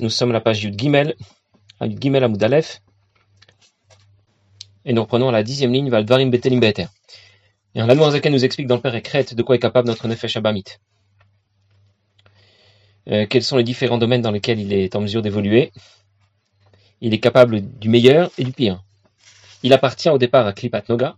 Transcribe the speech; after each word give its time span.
nous 0.00 0.10
sommes 0.10 0.30
à 0.30 0.32
la 0.32 0.40
page 0.40 0.64
Yud 0.64 0.78
Gimel, 0.78 1.14
à 1.80 1.86
Yud 1.86 2.00
Gimel 2.00 2.24
et 4.84 4.92
nous 4.92 5.02
reprenons 5.02 5.30
la 5.30 5.42
dixième 5.42 5.72
ligne, 5.72 5.90
Valdvarim 5.90 6.30
Betelim 6.30 6.60
Beter. 6.60 6.86
Et 7.74 7.80
l'Admorazaken 7.80 8.32
nous 8.32 8.44
explique 8.44 8.66
dans 8.66 8.76
le 8.76 8.80
Perekret 8.80 9.24
de 9.32 9.42
quoi 9.42 9.56
est 9.56 9.60
capable 9.60 9.88
notre 9.88 10.08
Nefesh 10.08 10.36
Abamit. 10.36 10.64
Euh, 13.08 13.26
quels 13.26 13.42
sont 13.42 13.56
les 13.56 13.64
différents 13.64 13.98
domaines 13.98 14.22
dans 14.22 14.30
lesquels 14.30 14.60
il 14.60 14.72
est 14.72 14.94
en 14.94 15.00
mesure 15.00 15.22
d'évoluer? 15.22 15.72
Il 17.00 17.14
est 17.14 17.20
capable 17.20 17.60
du 17.78 17.88
meilleur 17.88 18.30
et 18.38 18.44
du 18.44 18.52
pire. 18.52 18.84
Il 19.62 19.72
appartient 19.72 20.08
au 20.08 20.18
départ 20.18 20.46
à 20.46 20.52
Klipat 20.52 20.88
Noga. 20.88 21.16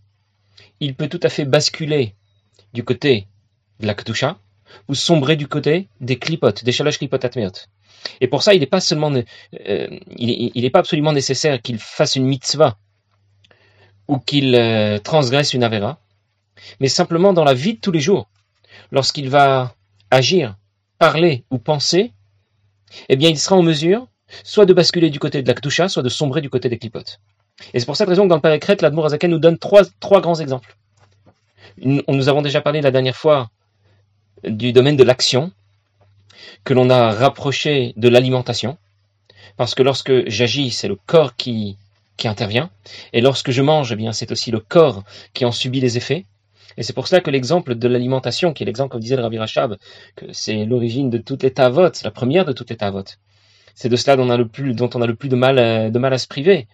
Il 0.80 0.94
peut 0.94 1.08
tout 1.08 1.20
à 1.22 1.28
fait 1.28 1.44
basculer 1.44 2.14
du 2.72 2.84
côté 2.84 3.26
de 3.80 3.86
la 3.86 3.94
Kedusha, 3.94 4.38
ou 4.88 4.94
sombrer 4.94 5.36
du 5.36 5.46
côté 5.48 5.88
des 6.00 6.18
clipotes, 6.18 6.64
des 6.64 6.72
chalash 6.72 6.98
clipotes 6.98 7.68
Et 8.20 8.28
pour 8.28 8.42
ça, 8.42 8.54
il 8.54 8.60
n'est 8.60 8.66
pas 8.66 8.80
seulement, 8.80 9.12
euh, 9.12 9.88
il 10.16 10.62
n'est 10.62 10.70
pas 10.70 10.80
absolument 10.80 11.12
nécessaire 11.12 11.60
qu'il 11.62 11.78
fasse 11.78 12.16
une 12.16 12.26
mitzvah 12.26 12.76
ou 14.08 14.18
qu'il 14.18 14.54
euh, 14.54 14.98
transgresse 14.98 15.54
une 15.54 15.64
avera, 15.64 15.98
mais 16.80 16.88
simplement 16.88 17.32
dans 17.32 17.44
la 17.44 17.54
vie 17.54 17.74
de 17.74 17.80
tous 17.80 17.92
les 17.92 18.00
jours, 18.00 18.28
lorsqu'il 18.90 19.30
va 19.30 19.74
agir, 20.10 20.56
parler 20.98 21.44
ou 21.50 21.58
penser, 21.58 22.12
eh 23.08 23.16
bien, 23.16 23.30
il 23.30 23.38
sera 23.38 23.56
en 23.56 23.62
mesure 23.62 24.06
soit 24.42 24.66
de 24.66 24.72
basculer 24.72 25.10
du 25.10 25.18
côté 25.18 25.42
de 25.42 25.48
la 25.48 25.54
Kdusha, 25.54 25.88
soit 25.88 26.02
de 26.02 26.08
sombrer 26.08 26.40
du 26.40 26.50
côté 26.50 26.68
des 26.68 26.78
clipotes. 26.78 27.20
Et 27.72 27.80
c'est 27.80 27.86
pour 27.86 27.96
cette 27.96 28.08
raison 28.08 28.24
que 28.24 28.28
dans 28.28 28.36
le 28.36 28.40
Père 28.40 28.76
l'Admour 28.80 29.06
Azaken 29.06 29.30
nous 29.30 29.38
donne 29.38 29.58
trois, 29.58 29.82
trois 30.00 30.20
grands 30.20 30.40
exemples. 30.40 30.76
Nous 31.78 32.28
avons 32.28 32.42
déjà 32.42 32.60
parlé 32.60 32.80
la 32.80 32.90
dernière 32.90 33.16
fois 33.16 33.50
du 34.46 34.72
domaine 34.72 34.96
de 34.96 35.04
l'action, 35.04 35.52
que 36.64 36.74
l'on 36.74 36.90
a 36.90 37.12
rapproché 37.12 37.92
de 37.96 38.08
l'alimentation, 38.08 38.78
parce 39.56 39.74
que 39.74 39.82
lorsque 39.82 40.28
j'agis, 40.28 40.70
c'est 40.70 40.88
le 40.88 40.96
corps 40.96 41.36
qui, 41.36 41.76
qui 42.16 42.28
intervient, 42.28 42.70
et 43.12 43.20
lorsque 43.20 43.50
je 43.50 43.62
mange, 43.62 43.92
eh 43.92 43.96
bien 43.96 44.12
c'est 44.12 44.32
aussi 44.32 44.50
le 44.50 44.60
corps 44.60 45.04
qui 45.32 45.44
en 45.44 45.52
subit 45.52 45.80
les 45.80 45.96
effets. 45.96 46.24
Et 46.76 46.82
c'est 46.82 46.92
pour 46.92 47.06
cela 47.06 47.20
que 47.20 47.30
l'exemple 47.30 47.76
de 47.76 47.88
l'alimentation, 47.88 48.52
qui 48.52 48.64
est 48.64 48.66
l'exemple, 48.66 48.90
comme 48.90 49.00
disait 49.00 49.16
le 49.16 49.22
Rabbi 49.22 49.38
Rachab, 49.38 49.76
que 50.16 50.26
c'est 50.32 50.64
l'origine 50.64 51.08
de 51.08 51.18
toutes 51.18 51.44
les 51.44 51.52
tavotes, 51.52 52.02
la 52.02 52.10
première 52.10 52.44
de 52.44 52.52
toutes 52.52 52.70
les 52.70 52.76
tavotes, 52.76 53.18
c'est 53.74 53.88
de 53.88 53.96
cela 53.96 54.16
dont 54.16 54.26
on 54.26 54.30
a 54.30 54.36
le 54.36 54.48
plus, 54.48 54.74
dont 54.74 54.90
on 54.94 55.02
a 55.02 55.06
le 55.06 55.14
plus 55.14 55.28
de 55.28 55.36
mal, 55.36 55.58
euh, 55.58 55.90
de 55.90 55.98
mal 55.98 56.12
à 56.12 56.18
se 56.18 56.26
priver. 56.26 56.66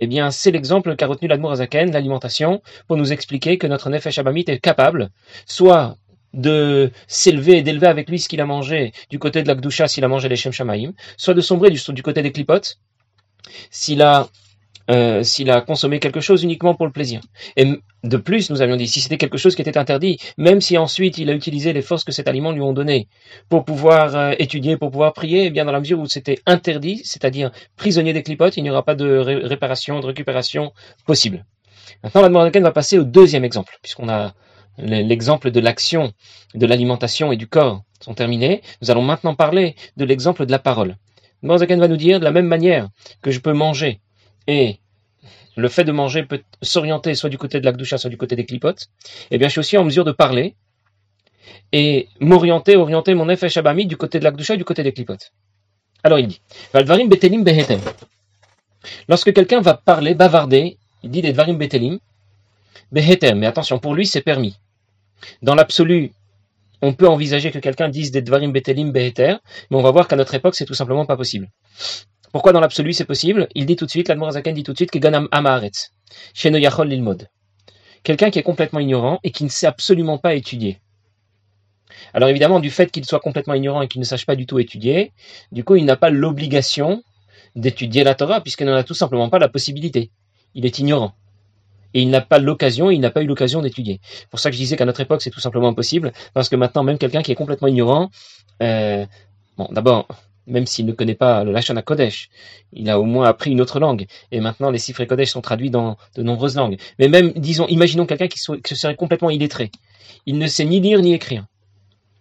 Eh 0.00 0.06
bien, 0.06 0.30
c'est 0.30 0.50
l'exemple 0.50 0.94
qu'a 0.96 1.06
retenu 1.06 1.28
l'Admour 1.28 1.52
Azaken, 1.52 1.90
l'alimentation, 1.92 2.62
pour 2.86 2.96
nous 2.96 3.12
expliquer 3.12 3.58
que 3.58 3.66
notre 3.66 3.90
Nefesh 3.90 4.18
Abamit 4.18 4.44
est 4.46 4.60
capable, 4.60 5.10
soit 5.46 5.96
de 6.34 6.90
s'élever 7.06 7.58
et 7.58 7.62
d'élever 7.62 7.86
avec 7.86 8.08
lui 8.08 8.18
ce 8.18 8.28
qu'il 8.28 8.40
a 8.40 8.46
mangé 8.46 8.92
du 9.10 9.18
côté 9.18 9.42
de 9.42 9.48
la 9.48 9.54
Gdusha 9.54 9.88
s'il 9.88 10.04
a 10.04 10.08
mangé 10.08 10.28
les 10.28 10.36
Shem 10.36 10.52
Shamaim, 10.52 10.92
soit 11.16 11.34
de 11.34 11.40
sombrer 11.40 11.70
du, 11.70 11.80
du 11.92 12.02
côté 12.02 12.22
des 12.22 12.32
clipotes 12.32 12.78
s'il 13.70 14.02
a, 14.02 14.28
euh, 14.90 15.22
a 15.48 15.60
consommé 15.60 16.00
quelque 16.00 16.20
chose 16.20 16.42
uniquement 16.42 16.74
pour 16.74 16.86
le 16.86 16.92
plaisir. 16.92 17.20
Et 17.56 17.66
de 18.04 18.16
plus, 18.16 18.50
nous 18.50 18.62
avions 18.62 18.76
dit, 18.76 18.86
si 18.86 19.00
c'était 19.00 19.16
quelque 19.16 19.38
chose 19.38 19.54
qui 19.54 19.62
était 19.62 19.78
interdit, 19.78 20.18
même 20.36 20.60
si 20.60 20.78
ensuite 20.78 21.18
il 21.18 21.30
a 21.30 21.32
utilisé 21.32 21.72
les 21.72 21.82
forces 21.82 22.04
que 22.04 22.12
cet 22.12 22.28
aliment 22.28 22.52
lui 22.52 22.60
ont 22.60 22.72
données 22.72 23.08
pour 23.48 23.64
pouvoir 23.64 24.16
euh, 24.16 24.32
étudier, 24.38 24.76
pour 24.76 24.90
pouvoir 24.90 25.12
prier, 25.12 25.46
eh 25.46 25.50
bien 25.50 25.64
dans 25.64 25.72
la 25.72 25.80
mesure 25.80 25.98
où 25.98 26.06
c'était 26.06 26.38
interdit, 26.46 27.02
c'est-à-dire 27.04 27.50
prisonnier 27.76 28.12
des 28.12 28.22
clipotes, 28.22 28.56
il 28.56 28.62
n'y 28.62 28.70
aura 28.70 28.84
pas 28.84 28.94
de 28.94 29.06
réparation, 29.08 30.00
de 30.00 30.06
récupération 30.06 30.72
possible. 31.06 31.44
Maintenant, 32.02 32.22
la 32.22 32.28
Mordekan 32.28 32.60
va 32.60 32.70
passer 32.70 32.98
au 32.98 33.04
deuxième 33.04 33.44
exemple, 33.44 33.78
puisqu'on 33.82 34.08
a 34.08 34.34
l'exemple 34.78 35.50
de 35.50 35.60
l'action, 35.60 36.12
de 36.54 36.66
l'alimentation 36.66 37.32
et 37.32 37.36
du 37.36 37.46
corps 37.46 37.82
sont 38.00 38.14
terminés. 38.14 38.62
Nous 38.80 38.90
allons 38.90 39.02
maintenant 39.02 39.34
parler 39.34 39.74
de 39.96 40.04
l'exemple 40.04 40.46
de 40.46 40.50
la 40.50 40.58
parole. 40.58 40.96
Morzaken 41.42 41.78
va 41.78 41.88
nous 41.88 41.96
dire 41.96 42.18
de 42.18 42.24
la 42.24 42.32
même 42.32 42.46
manière 42.46 42.88
que 43.22 43.30
je 43.30 43.40
peux 43.40 43.52
manger 43.52 44.00
et 44.46 44.78
le 45.56 45.68
fait 45.68 45.84
de 45.84 45.92
manger 45.92 46.22
peut 46.22 46.42
s'orienter 46.62 47.14
soit 47.14 47.30
du 47.30 47.38
côté 47.38 47.60
de 47.60 47.64
l'akdoucha, 47.64 47.98
soit 47.98 48.10
du 48.10 48.16
côté 48.16 48.36
des 48.36 48.44
clipotes, 48.44 48.88
eh 49.30 49.38
bien 49.38 49.48
je 49.48 49.52
suis 49.52 49.60
aussi 49.60 49.76
en 49.76 49.84
mesure 49.84 50.04
de 50.04 50.12
parler 50.12 50.54
et 51.72 52.08
m'orienter, 52.20 52.76
orienter 52.76 53.14
mon 53.14 53.28
effet 53.28 53.48
shabami 53.48 53.86
du 53.86 53.96
côté 53.96 54.18
de 54.18 54.24
l'akdoucha 54.24 54.54
et 54.54 54.56
du 54.56 54.64
côté 54.64 54.82
des 54.82 54.92
clipotes. 54.92 55.32
Alors 56.02 56.18
il 56.18 56.28
dit, 56.28 56.40
Valvarim 56.72 57.08
betelim 57.08 57.42
behetem. 57.42 57.80
Lorsque 59.08 59.32
quelqu'un 59.32 59.60
va 59.60 59.74
parler, 59.74 60.14
bavarder, 60.14 60.78
il 61.02 61.10
dit 61.10 61.22
des 61.22 61.32
dvarim 61.32 61.58
betelim, 61.58 61.98
behetem, 62.92 63.38
mais 63.38 63.46
attention, 63.46 63.78
pour 63.78 63.94
lui 63.94 64.06
c'est 64.06 64.22
permis. 64.22 64.56
Dans 65.42 65.54
l'absolu, 65.54 66.12
on 66.82 66.92
peut 66.94 67.08
envisager 67.08 67.50
que 67.50 67.58
quelqu'un 67.58 67.88
dise 67.88 68.10
des 68.10 68.22
dvarim 68.22 68.52
betelim 68.52 68.92
beheter, 68.92 69.36
mais 69.70 69.76
on 69.76 69.82
va 69.82 69.90
voir 69.90 70.08
qu'à 70.08 70.16
notre 70.16 70.34
époque, 70.34 70.54
c'est 70.54 70.64
tout 70.64 70.74
simplement 70.74 71.06
pas 71.06 71.16
possible. 71.16 71.48
Pourquoi 72.32 72.52
dans 72.52 72.60
l'absolu 72.60 72.92
c'est 72.92 73.04
possible? 73.04 73.48
Il 73.54 73.66
dit 73.66 73.76
tout 73.76 73.86
de 73.86 73.90
suite, 73.90 74.08
l'Admorazaken 74.08 74.54
dit 74.54 74.62
tout 74.62 74.72
de 74.72 74.76
suite 74.76 74.90
que 74.90 74.98
ganam 74.98 75.28
amaretz, 75.32 75.92
sheno 76.34 76.58
yachol 76.58 76.88
lilmod. 76.88 77.28
Quelqu'un 78.02 78.30
qui 78.30 78.38
est 78.38 78.42
complètement 78.42 78.80
ignorant 78.80 79.18
et 79.24 79.30
qui 79.30 79.44
ne 79.44 79.48
sait 79.48 79.66
absolument 79.66 80.18
pas 80.18 80.34
étudier. 80.34 80.78
Alors 82.14 82.28
évidemment, 82.28 82.60
du 82.60 82.70
fait 82.70 82.90
qu'il 82.90 83.04
soit 83.04 83.20
complètement 83.20 83.54
ignorant 83.54 83.82
et 83.82 83.88
qu'il 83.88 84.00
ne 84.00 84.06
sache 84.06 84.26
pas 84.26 84.36
du 84.36 84.46
tout 84.46 84.58
étudier, 84.58 85.12
du 85.52 85.64
coup, 85.64 85.76
il 85.76 85.84
n'a 85.84 85.96
pas 85.96 86.10
l'obligation 86.10 87.02
d'étudier 87.56 88.04
la 88.04 88.14
Torah, 88.14 88.40
puisqu'il 88.40 88.66
n'en 88.66 88.74
a 88.74 88.84
tout 88.84 88.94
simplement 88.94 89.28
pas 89.30 89.38
la 89.38 89.48
possibilité. 89.48 90.10
Il 90.54 90.64
est 90.64 90.78
ignorant 90.78 91.14
et 91.94 92.02
il 92.02 92.10
n'a 92.10 92.20
pas 92.20 92.38
l'occasion, 92.38 92.90
il 92.90 93.00
n'a 93.00 93.10
pas 93.10 93.22
eu 93.22 93.26
l'occasion 93.26 93.62
d'étudier. 93.62 94.00
C'est 94.02 94.28
pour 94.28 94.40
ça 94.40 94.50
que 94.50 94.56
je 94.56 94.60
disais 94.60 94.76
qu'à 94.76 94.84
notre 94.84 95.00
époque, 95.00 95.22
c'est 95.22 95.30
tout 95.30 95.40
simplement 95.40 95.68
impossible, 95.68 96.12
parce 96.34 96.48
que 96.48 96.56
maintenant, 96.56 96.82
même 96.82 96.98
quelqu'un 96.98 97.22
qui 97.22 97.32
est 97.32 97.36
complètement 97.36 97.68
ignorant, 97.68 98.10
euh, 98.62 99.06
bon, 99.56 99.68
d'abord, 99.70 100.08
même 100.48 100.66
s'il 100.66 100.86
ne 100.86 100.92
connaît 100.92 101.14
pas 101.14 101.44
le 101.44 101.52
Lashon 101.52 101.74
Kodesh, 101.84 102.30
il 102.72 102.88
a 102.90 102.98
au 102.98 103.04
moins 103.04 103.26
appris 103.26 103.50
une 103.50 103.60
autre 103.60 103.78
langue. 103.78 104.06
Et 104.32 104.40
maintenant, 104.40 104.70
les 104.70 104.78
chiffres 104.78 105.04
Kodesh 105.04 105.30
sont 105.30 105.40
traduits 105.40 105.70
dans 105.70 105.96
de 106.16 106.22
nombreuses 106.22 106.56
langues. 106.56 106.78
Mais 106.98 107.08
même, 107.08 107.32
disons, 107.32 107.66
imaginons 107.68 108.06
quelqu'un 108.06 108.28
qui, 108.28 108.38
serait 108.38 108.96
complètement 108.96 109.30
illettré. 109.30 109.70
Il 110.26 110.38
ne 110.38 110.46
sait 110.46 110.64
ni 110.64 110.80
lire 110.80 111.00
ni 111.00 111.12
écrire. 111.12 111.44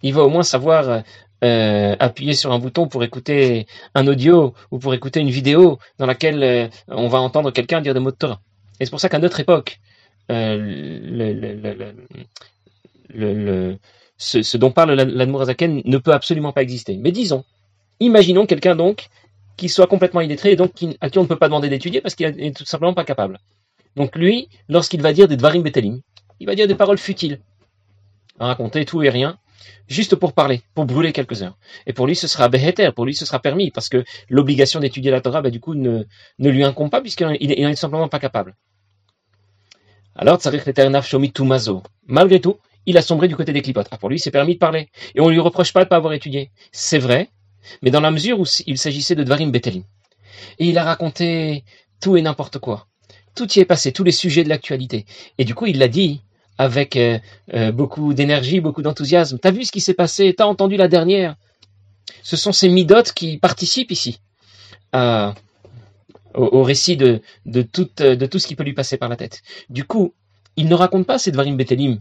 Il 0.04 0.14
va 0.14 0.24
au 0.24 0.30
moins 0.30 0.44
savoir 0.44 1.04
euh, 1.44 1.96
appuyer 2.00 2.34
sur 2.34 2.52
un 2.52 2.60
bouton 2.60 2.88
pour 2.88 3.04
écouter 3.04 3.66
un 3.96 4.06
audio 4.08 4.54
ou 4.72 4.78
pour 4.78 4.94
écouter 4.94 5.20
une 5.22 5.30
vidéo 5.30 5.80
dans 5.98 6.06
laquelle 6.06 6.44
euh, 6.44 6.68
on 6.88 7.08
va 7.08 7.20
entendre 7.20 7.52
quelqu'un 7.52 7.82
dire 7.82 7.94
des 7.94 8.00
mots 8.00 8.12
de 8.12 8.18
Torah. 8.18 8.42
Et 8.80 8.86
c'est 8.86 8.92
pour 8.92 9.00
ça 9.00 9.10
qu'à 9.10 9.20
notre 9.20 9.40
époque, 9.40 9.80
euh, 10.32 11.36
ce, 14.18 14.58
dont 14.58 14.72
parle 14.72 14.94
l'Admorazaken 14.94 15.82
ne 15.86 15.98
peut 15.98 16.14
absolument 16.14 16.52
pas 16.52 16.62
exister. 16.62 16.98
Mais 16.98 17.12
disons, 17.12 17.44
imaginons 18.00 18.46
quelqu'un 18.46 18.76
donc 18.76 19.08
qui 19.56 19.70
soit 19.70 19.88
complètement 19.88 20.22
illettré 20.22 20.52
et 20.52 20.56
donc 20.56 20.72
à 21.02 21.10
qui 21.10 21.18
on 21.18 21.24
ne 21.24 21.28
peut 21.28 21.38
pas 21.38 21.48
demander 21.48 21.70
d'étudier 21.70 22.02
parce 22.02 22.16
qu'il 22.16 22.28
n'est 22.30 22.52
tout 22.52 22.66
simplement 22.66 22.94
pas 22.94 23.06
capable. 23.06 23.40
Donc 23.96 24.16
lui, 24.16 24.50
lorsqu'il 24.70 25.02
va 25.02 25.14
dire 25.14 25.28
des 25.28 25.38
dvarim 25.38 25.64
betelim, 25.64 26.02
il 26.40 26.46
va 26.46 26.54
dire 26.54 26.68
des 26.68 26.76
paroles 26.76 27.00
futiles, 27.00 27.40
raconter 28.40 28.86
tout 28.86 29.02
et 29.02 29.10
rien, 29.10 29.40
juste 29.88 30.16
pour 30.16 30.34
parler, 30.34 30.62
pour 30.74 30.86
brûler 30.86 31.14
quelques 31.14 31.44
heures. 31.44 31.58
Et 31.86 31.94
pour 31.94 32.08
lui, 32.08 32.16
ce 32.16 32.28
sera 32.28 32.50
beheter, 32.50 32.92
pour 32.96 33.06
lui, 33.06 33.16
ce 33.16 33.26
sera 33.26 33.40
permis, 33.40 33.72
parce 33.72 33.90
que 33.90 34.04
l'obligation 34.30 34.80
d'étudier 34.80 35.12
la 35.12 35.22
Torah, 35.22 35.42
bah, 35.42 35.50
du 35.50 35.60
coup, 35.60 35.76
ne, 35.76 36.04
ne 36.40 36.50
lui 36.50 36.64
incombe 36.64 36.90
pas, 36.90 37.02
puisqu'il 37.02 37.50
n'est 37.50 37.76
simplement 37.76 38.08
pas 38.10 38.20
capable. 38.20 38.56
Alors, 40.16 40.40
Tumazo. 41.34 41.84
Malgré 42.08 42.42
tout, 42.42 42.58
il 42.86 42.98
a 42.98 43.02
sombré 43.02 43.28
du 43.28 43.36
côté 43.36 43.54
des 43.54 43.62
clipotes. 43.62 43.88
Ah, 43.92 43.98
pour 43.98 44.10
lui, 44.10 44.20
c'est 44.20 44.32
permis 44.32 44.56
de 44.56 44.60
parler. 44.60 44.90
Et 45.14 45.22
on 45.22 45.30
lui 45.30 45.40
reproche 45.40 45.74
pas 45.74 45.84
de 45.84 45.90
pas 45.90 45.98
avoir 45.98 46.14
étudié. 46.14 46.52
C'est 46.72 46.98
vrai, 46.98 47.30
mais 47.82 47.92
dans 47.92 48.02
la 48.02 48.12
mesure 48.12 48.40
où 48.40 48.46
il 48.66 48.78
s'agissait 48.78 49.16
de 49.16 49.24
Dvarim 49.24 49.52
Betelim. 49.52 49.84
Et 50.60 50.66
il 50.66 50.78
a 50.78 50.84
raconté 50.84 51.64
tout 52.02 52.18
et 52.18 52.22
n'importe 52.22 52.60
quoi. 52.60 52.88
Tout 53.36 53.52
y 53.54 53.60
est 53.60 53.66
passé, 53.66 53.92
tous 53.92 54.04
les 54.04 54.12
sujets 54.12 54.44
de 54.44 54.50
l'actualité. 54.50 55.06
Et 55.38 55.46
du 55.46 55.54
coup, 55.54 55.68
il 55.68 55.78
l'a 55.78 55.88
dit 55.88 56.22
avec 56.58 56.96
euh, 56.96 57.20
euh, 57.54 57.72
beaucoup 57.72 58.14
d'énergie, 58.14 58.60
beaucoup 58.60 58.82
d'enthousiasme. 58.82 59.38
T'as 59.40 59.52
vu 59.52 59.66
ce 59.66 59.72
qui 59.72 59.82
s'est 59.82 59.94
passé? 59.94 60.34
T'as 60.36 60.46
entendu 60.46 60.78
la 60.78 60.88
dernière? 60.88 61.36
Ce 62.24 62.36
sont 62.36 62.52
ces 62.52 62.70
midotes 62.70 63.14
qui 63.14 63.38
participent 63.38 63.92
ici 63.92 64.20
au, 66.34 66.64
récit 66.64 66.98
de, 66.98 67.22
de, 67.46 67.62
tout, 67.62 67.90
ce 68.40 68.48
qui 68.48 68.56
peut 68.56 68.64
lui 68.64 68.74
passer 68.74 68.98
par 68.98 69.10
la 69.10 69.16
tête. 69.16 69.42
Du 69.70 69.84
coup, 69.84 70.14
il 70.56 70.68
ne 70.68 70.76
raconte 70.76 71.06
pas 71.06 71.18
ces 71.18 71.32
Dvarim 71.32 71.58
Betelim 71.58 72.00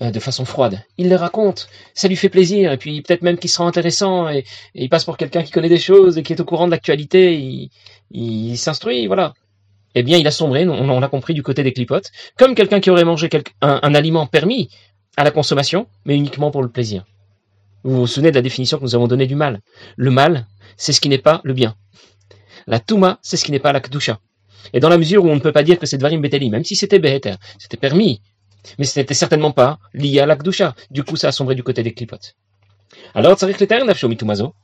euh, 0.00 0.10
de 0.10 0.20
façon 0.20 0.44
froide. 0.44 0.80
Il 0.96 1.08
les 1.08 1.16
raconte, 1.16 1.68
ça 1.94 2.08
lui 2.08 2.16
fait 2.16 2.28
plaisir, 2.28 2.72
et 2.72 2.76
puis 2.76 3.02
peut-être 3.02 3.22
même 3.22 3.38
qu'il 3.38 3.50
sera 3.50 3.66
intéressant, 3.66 4.28
et, 4.28 4.44
il 4.74 4.88
passe 4.88 5.04
pour 5.04 5.16
quelqu'un 5.16 5.42
qui 5.42 5.50
connaît 5.50 5.68
des 5.68 5.78
choses 5.78 6.18
et 6.18 6.22
qui 6.22 6.32
est 6.32 6.40
au 6.40 6.44
courant 6.44 6.66
de 6.66 6.70
l'actualité, 6.70 7.68
il 8.10 8.56
s'instruit, 8.56 9.06
voilà. 9.06 9.34
Eh 9.98 10.04
bien, 10.04 10.16
il 10.16 10.28
a 10.28 10.30
sombré, 10.30 10.64
on, 10.68 11.00
l'a 11.00 11.08
compris, 11.08 11.34
du 11.34 11.42
côté 11.42 11.64
des 11.64 11.72
clipotes, 11.72 12.12
comme 12.36 12.54
quelqu'un 12.54 12.78
qui 12.78 12.88
aurait 12.88 13.04
mangé 13.04 13.28
un, 13.60 13.94
aliment 13.96 14.28
permis 14.28 14.70
à 15.16 15.24
la 15.24 15.32
consommation, 15.32 15.88
mais 16.04 16.14
uniquement 16.14 16.52
pour 16.52 16.62
le 16.62 16.68
plaisir. 16.68 17.04
Vous 17.82 17.96
vous 17.96 18.06
souvenez 18.06 18.30
de 18.30 18.36
la 18.36 18.42
définition 18.42 18.78
que 18.78 18.84
nous 18.84 18.94
avons 18.94 19.08
donnée 19.08 19.26
du 19.26 19.34
mal 19.34 19.58
Le 19.96 20.12
mal, 20.12 20.46
c'est 20.76 20.92
ce 20.92 21.00
qui 21.00 21.08
n'est 21.08 21.18
pas 21.18 21.40
le 21.42 21.52
bien. 21.52 21.74
La 22.68 22.78
Touma, 22.78 23.18
c'est 23.22 23.36
ce 23.36 23.44
qui 23.44 23.50
n'est 23.50 23.58
pas 23.58 23.72
la 23.72 23.80
Kedusha. 23.80 24.20
Et 24.72 24.78
dans 24.78 24.88
la 24.88 24.98
mesure 24.98 25.24
où 25.24 25.28
on 25.28 25.34
ne 25.34 25.40
peut 25.40 25.50
pas 25.50 25.64
dire 25.64 25.80
que 25.80 25.86
c'est 25.86 25.98
Dvarim 25.98 26.20
Beteli, 26.20 26.48
même 26.48 26.62
si 26.62 26.76
c'était 26.76 27.00
Beheter, 27.00 27.34
c'était 27.58 27.76
permis, 27.76 28.22
mais 28.78 28.84
ce 28.84 29.00
n'était 29.00 29.14
certainement 29.14 29.50
pas 29.50 29.80
lié 29.94 30.20
à 30.20 30.26
la 30.26 30.36
Kedusha. 30.36 30.76
Du 30.92 31.02
coup, 31.02 31.16
ça 31.16 31.26
a 31.26 31.32
sombré 31.32 31.56
du 31.56 31.64
côté 31.64 31.82
des 31.82 31.92
clipotes. 31.92 32.36
Alors, 33.16 33.36
Tzarich 33.36 33.58
Leter 33.58 33.82
Nafsho 33.84 34.06
Mitumazo. 34.06 34.54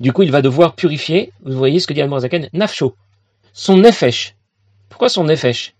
Du 0.00 0.14
coup, 0.14 0.22
il 0.22 0.30
va 0.30 0.40
devoir 0.40 0.74
purifier, 0.76 1.30
vous 1.44 1.58
voyez 1.58 1.78
ce 1.78 1.86
que 1.86 1.92
dit 1.92 2.00
Al-Morzaken, 2.00 2.48
nafsho, 2.54 2.96
son 3.52 3.76
nefesh. 3.76 4.35
Pourquoi 4.96 5.10
son 5.10 5.24
nefesh 5.24 5.74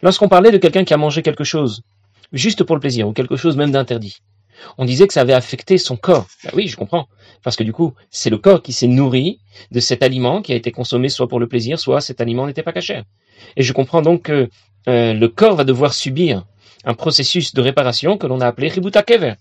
Lorsqu'on 0.00 0.30
parlait 0.30 0.50
de 0.50 0.56
quelqu'un 0.56 0.84
qui 0.84 0.94
a 0.94 0.96
mangé 0.96 1.20
quelque 1.20 1.44
chose, 1.44 1.82
juste 2.32 2.64
pour 2.64 2.74
le 2.74 2.80
plaisir, 2.80 3.06
ou 3.06 3.12
quelque 3.12 3.36
chose 3.36 3.54
même 3.54 3.70
d'interdit, 3.70 4.22
on 4.78 4.86
disait 4.86 5.06
que 5.06 5.12
ça 5.12 5.20
avait 5.20 5.34
affecté 5.34 5.76
son 5.76 5.98
corps. 5.98 6.26
Ben 6.42 6.52
oui, 6.54 6.68
je 6.68 6.76
comprends. 6.78 7.06
Parce 7.42 7.54
que 7.54 7.64
du 7.64 7.74
coup, 7.74 7.92
c'est 8.10 8.30
le 8.30 8.38
corps 8.38 8.62
qui 8.62 8.72
s'est 8.72 8.86
nourri 8.86 9.40
de 9.72 9.78
cet 9.78 10.02
aliment 10.02 10.40
qui 10.40 10.54
a 10.54 10.56
été 10.56 10.72
consommé 10.72 11.10
soit 11.10 11.28
pour 11.28 11.38
le 11.38 11.48
plaisir, 11.48 11.78
soit 11.78 12.00
cet 12.00 12.22
aliment 12.22 12.46
n'était 12.46 12.62
pas 12.62 12.72
caché. 12.72 13.02
Et 13.58 13.62
je 13.62 13.74
comprends 13.74 14.00
donc 14.00 14.22
que 14.22 14.48
euh, 14.88 15.12
le 15.12 15.28
corps 15.28 15.56
va 15.56 15.64
devoir 15.64 15.92
subir 15.92 16.46
un 16.86 16.94
processus 16.94 17.52
de 17.52 17.60
réparation 17.60 18.16
que 18.16 18.26
l'on 18.26 18.40
a 18.40 18.46
appelé 18.46 18.68
Ributa 18.68 19.02
Kever. 19.02 19.34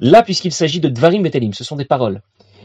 Là, 0.00 0.22
puisqu'il 0.22 0.52
s'agit 0.52 0.80
de 0.80 0.88
Dvarim 0.88 1.22
Betelim, 1.22 1.52
ce 1.52 1.62
sont 1.62 1.76
des 1.76 1.84
paroles. 1.84 2.22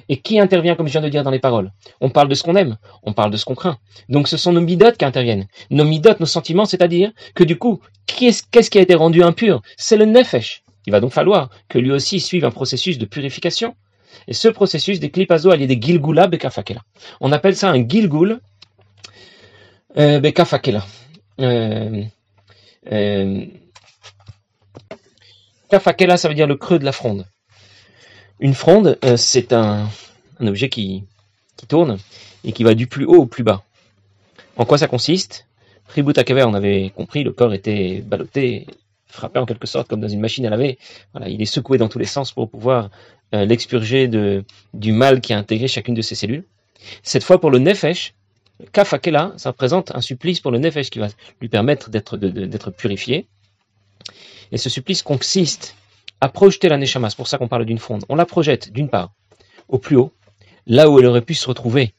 Et 0.10 0.18
qui 0.18 0.40
intervient, 0.40 0.76
comme 0.76 0.88
je 0.88 0.92
viens 0.92 1.02
de 1.02 1.10
dire, 1.10 1.24
dans 1.24 1.32
les 1.32 1.40
paroles? 1.40 1.72
On 2.00 2.10
parle 2.10 2.28
de 2.28 2.36
ce 2.36 2.44
qu'on 2.44 2.56
aime, 2.56 2.78
on 3.04 3.14
parle 3.14 3.32
de 3.32 3.38
ce 3.38 3.46
qu'on 3.46 3.56
craint. 3.56 3.78
Donc 4.10 4.28
ce 4.28 4.38
sont 4.38 4.54
nos 4.54 4.62
midotes 4.62 4.98
qui 4.98 5.06
interviennent. 5.06 5.48
Nos 5.70 5.86
midotes, 5.86 6.20
nos 6.20 6.26
sentiments, 6.26 6.66
c'est-à-dire 6.66 7.12
que 7.36 7.44
du 7.44 7.58
coup, 7.58 7.80
qu'est-ce 8.06 8.70
qui 8.70 8.78
a 8.78 8.82
été 8.82 8.96
rendu 8.96 9.24
impur? 9.24 9.62
C'est 9.78 9.98
le 9.98 10.06
nefesh. 10.06 10.64
Il 10.86 10.92
va 10.92 11.00
donc 11.00 11.12
falloir 11.12 11.50
que 11.70 11.80
lui 11.80 11.92
aussi 11.92 12.20
suive 12.20 12.46
un 12.46 12.52
processus 12.52 12.98
de 12.98 13.06
purification. 13.06 13.76
Et 14.28 14.34
ce 14.34 14.48
processus 14.48 15.00
des 15.00 15.10
clipazo, 15.10 15.54
il 15.54 15.62
y 15.62 15.64
a 15.64 15.68
des 15.68 15.80
gilgula 15.82 16.28
bekafakela. 16.28 16.82
On 17.20 17.32
appelle 17.32 17.56
ça 17.56 17.70
un 17.70 17.88
gilgul 17.88 18.40
euh, 19.98 20.20
bekafakela. 20.20 20.86
Euh, 21.40 22.04
euh, 22.92 23.46
kafakela, 25.70 26.18
ça 26.18 26.28
veut 26.28 26.36
dire 26.36 26.48
le 26.48 26.56
creux 26.56 26.80
de 26.80 26.86
la 26.86 26.92
fronde. 26.92 27.26
Une 28.42 28.56
fronde, 28.56 28.98
euh, 29.06 29.18
c'est 29.18 29.54
un, 29.54 29.88
objet 30.40 30.68
qui, 30.68 31.04
tourne 31.68 32.00
et 32.44 32.54
qui 32.54 32.64
va 32.64 32.74
du 32.74 32.88
plus 32.88 33.06
haut 33.06 33.22
au 33.22 33.26
plus 33.28 33.44
bas. 33.44 33.64
En 34.58 34.66
quoi 34.66 34.80
ça 34.80 34.88
consiste? 34.88 35.46
Ributakaver, 35.90 36.42
on 36.44 36.56
avait 36.56 36.92
compris, 36.96 37.24
le 37.24 37.34
corps 37.34 37.54
était 37.54 38.02
ballotté, 38.02 38.66
frappé 39.06 39.38
en 39.38 39.46
quelque 39.46 39.68
sorte 39.68 39.88
comme 39.88 40.02
dans 40.02 40.08
une 40.08 40.20
machine 40.20 40.44
à 40.48 40.50
laver. 40.50 40.80
Voilà, 41.14 41.30
il 41.30 41.40
est 41.40 41.46
secoué 41.46 41.78
dans 41.78 41.88
tous 41.88 42.00
les 42.00 42.06
sens 42.06 42.32
pour 42.32 42.50
pouvoir 42.50 42.90
euh, 43.36 43.46
l'expurger 43.46 44.10
du 44.74 44.92
mal 44.92 45.22
qui 45.22 45.34
a 45.34 45.38
intégré 45.38 45.68
chacune 45.68 45.94
de 45.94 46.02
ses 46.02 46.16
cellules. 46.16 46.46
Cette 47.04 47.24
fois 47.24 47.40
pour 47.40 47.52
le 47.52 47.60
nefesh, 47.60 48.16
kafakela, 48.72 49.34
ça 49.38 49.52
représente 49.52 49.94
un 49.94 50.02
supplice 50.02 50.40
pour 50.40 50.50
le 50.50 50.58
nefesh 50.58 50.90
qui 50.90 50.98
va 50.98 51.10
lui 51.42 51.50
permettre 51.50 51.92
d'être 51.92 52.72
purifié. 52.72 53.28
Et 54.52 54.58
ce 54.58 54.68
supplice 54.68 55.04
consiste 55.04 55.76
à 56.22 56.30
projeter 56.30 56.70
la 56.70 56.78
neshama, 56.78 57.10
c'est 57.10 57.18
pour 57.18 57.28
ça 57.28 57.38
qu'on 57.38 57.48
parle 57.48 57.66
d'une 57.66 57.80
fronde. 57.80 58.06
On 58.08 58.16
la 58.16 58.26
projette 58.26 58.72
d'une 58.72 58.90
part 58.90 59.12
au 59.68 59.80
plus 59.80 59.96
haut, 59.96 60.14
là 60.68 60.90
où 60.90 61.00
elle 61.00 61.08
aurait 61.08 61.22
pu 61.22 61.34
se 61.34 61.48
retrouver 61.48 61.94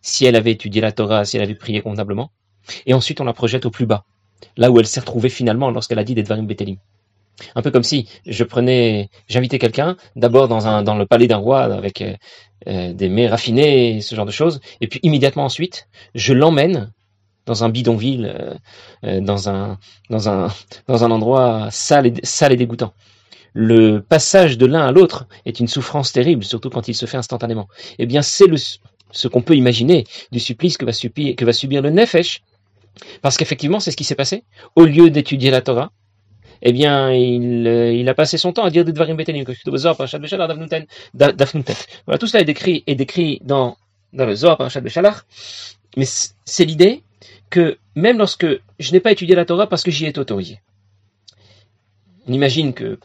si 0.00 0.24
elle 0.24 0.36
avait 0.36 0.52
étudié 0.52 0.80
la 0.80 0.92
Torah, 0.92 1.24
si 1.24 1.36
elle 1.36 1.42
avait 1.42 1.54
prié 1.54 1.82
convenablement, 1.82 2.30
et 2.86 2.94
ensuite 2.94 3.20
on 3.20 3.24
la 3.24 3.32
projette 3.32 3.66
au 3.66 3.70
plus 3.70 3.86
bas, 3.86 4.04
là 4.56 4.70
où 4.70 4.78
elle 4.80 4.86
s'est 4.86 5.00
retrouvée 5.00 5.28
finalement 5.28 5.70
lorsqu'elle 5.70 5.98
a 5.98 6.04
dit 6.04 6.14
d'Edvarim 6.14 6.46
Betelim. 6.46 6.76
Un 7.54 7.60
peu 7.60 7.70
comme 7.70 7.82
si 7.82 8.08
je 8.24 8.44
prenais, 8.44 9.10
j'invitais 9.28 9.58
quelqu'un 9.58 9.96
d'abord 10.14 10.48
dans 10.48 10.66
un 10.66 10.82
dans 10.82 10.94
le 10.94 11.04
palais 11.04 11.26
d'un 11.26 11.36
roi 11.36 11.64
avec 11.64 12.00
euh, 12.00 12.14
euh, 12.66 12.94
des 12.94 13.10
mets 13.10 13.28
raffinés, 13.28 14.00
ce 14.00 14.14
genre 14.14 14.24
de 14.24 14.30
choses, 14.30 14.60
et 14.80 14.86
puis 14.86 15.00
immédiatement 15.02 15.44
ensuite 15.44 15.88
je 16.14 16.32
l'emmène 16.32 16.90
dans 17.44 17.62
un 17.62 17.68
bidonville, 17.68 18.58
euh, 19.04 19.20
dans 19.20 19.50
un 19.50 19.78
dans 20.08 20.30
un 20.30 20.48
dans 20.88 21.04
un 21.04 21.10
endroit 21.10 21.68
sale 21.70 22.06
et, 22.06 22.14
sale 22.22 22.52
et 22.52 22.56
dégoûtant. 22.56 22.94
Le 23.58 24.00
passage 24.00 24.58
de 24.58 24.66
l'un 24.66 24.86
à 24.86 24.92
l'autre 24.92 25.26
est 25.46 25.60
une 25.60 25.66
souffrance 25.66 26.12
terrible, 26.12 26.44
surtout 26.44 26.68
quand 26.68 26.88
il 26.88 26.94
se 26.94 27.06
fait 27.06 27.16
instantanément. 27.16 27.68
Eh 27.98 28.04
bien, 28.04 28.20
c'est 28.20 28.44
ce 29.12 29.28
qu'on 29.28 29.40
peut 29.40 29.56
imaginer 29.56 30.04
du 30.30 30.40
supplice 30.40 30.76
que 30.76 30.84
va 30.84 30.92
subir, 30.92 31.34
que 31.36 31.44
le 31.46 31.90
Nefesh 31.90 32.42
parce 33.22 33.38
qu'effectivement, 33.38 33.80
c'est 33.80 33.90
ce 33.90 33.96
qui 33.96 34.04
s'est 34.04 34.14
passé. 34.14 34.44
Au 34.74 34.84
lieu 34.84 35.08
d'étudier 35.08 35.50
la 35.50 35.62
Torah, 35.62 35.90
eh 36.60 36.72
bien, 36.74 37.10
il, 37.12 37.66
euh, 37.66 38.06
a 38.06 38.14
passé 38.14 38.36
son 38.36 38.52
temps 38.52 38.64
à 38.64 38.70
dire 38.70 38.84
des 38.84 38.92
Dvarim 38.92 39.16
Betelim, 39.16 39.44
Voilà, 39.44 39.72
tout 42.18 42.26
cela 42.26 42.40
est 42.42 42.94
décrit, 42.94 43.40
dans, 43.42 43.78
dans 44.12 44.26
le 44.26 44.34
Zohar, 44.34 44.58
Parashat 44.58 44.82
Beshalach. 44.82 45.22
Mais 45.96 46.04
c'est 46.44 46.66
l'idée 46.66 47.02
que 47.48 47.78
même 47.94 48.18
lorsque 48.18 48.46
je 48.78 48.92
n'ai 48.92 49.00
pas 49.00 49.12
étudié 49.12 49.34
la 49.34 49.46
Torah 49.46 49.66
parce 49.66 49.82
que 49.82 49.90
j'y 49.90 50.04
ai 50.04 50.18
autorisé. 50.18 50.60
On 52.28 52.32
imagine 52.34 52.74
que 52.74 52.98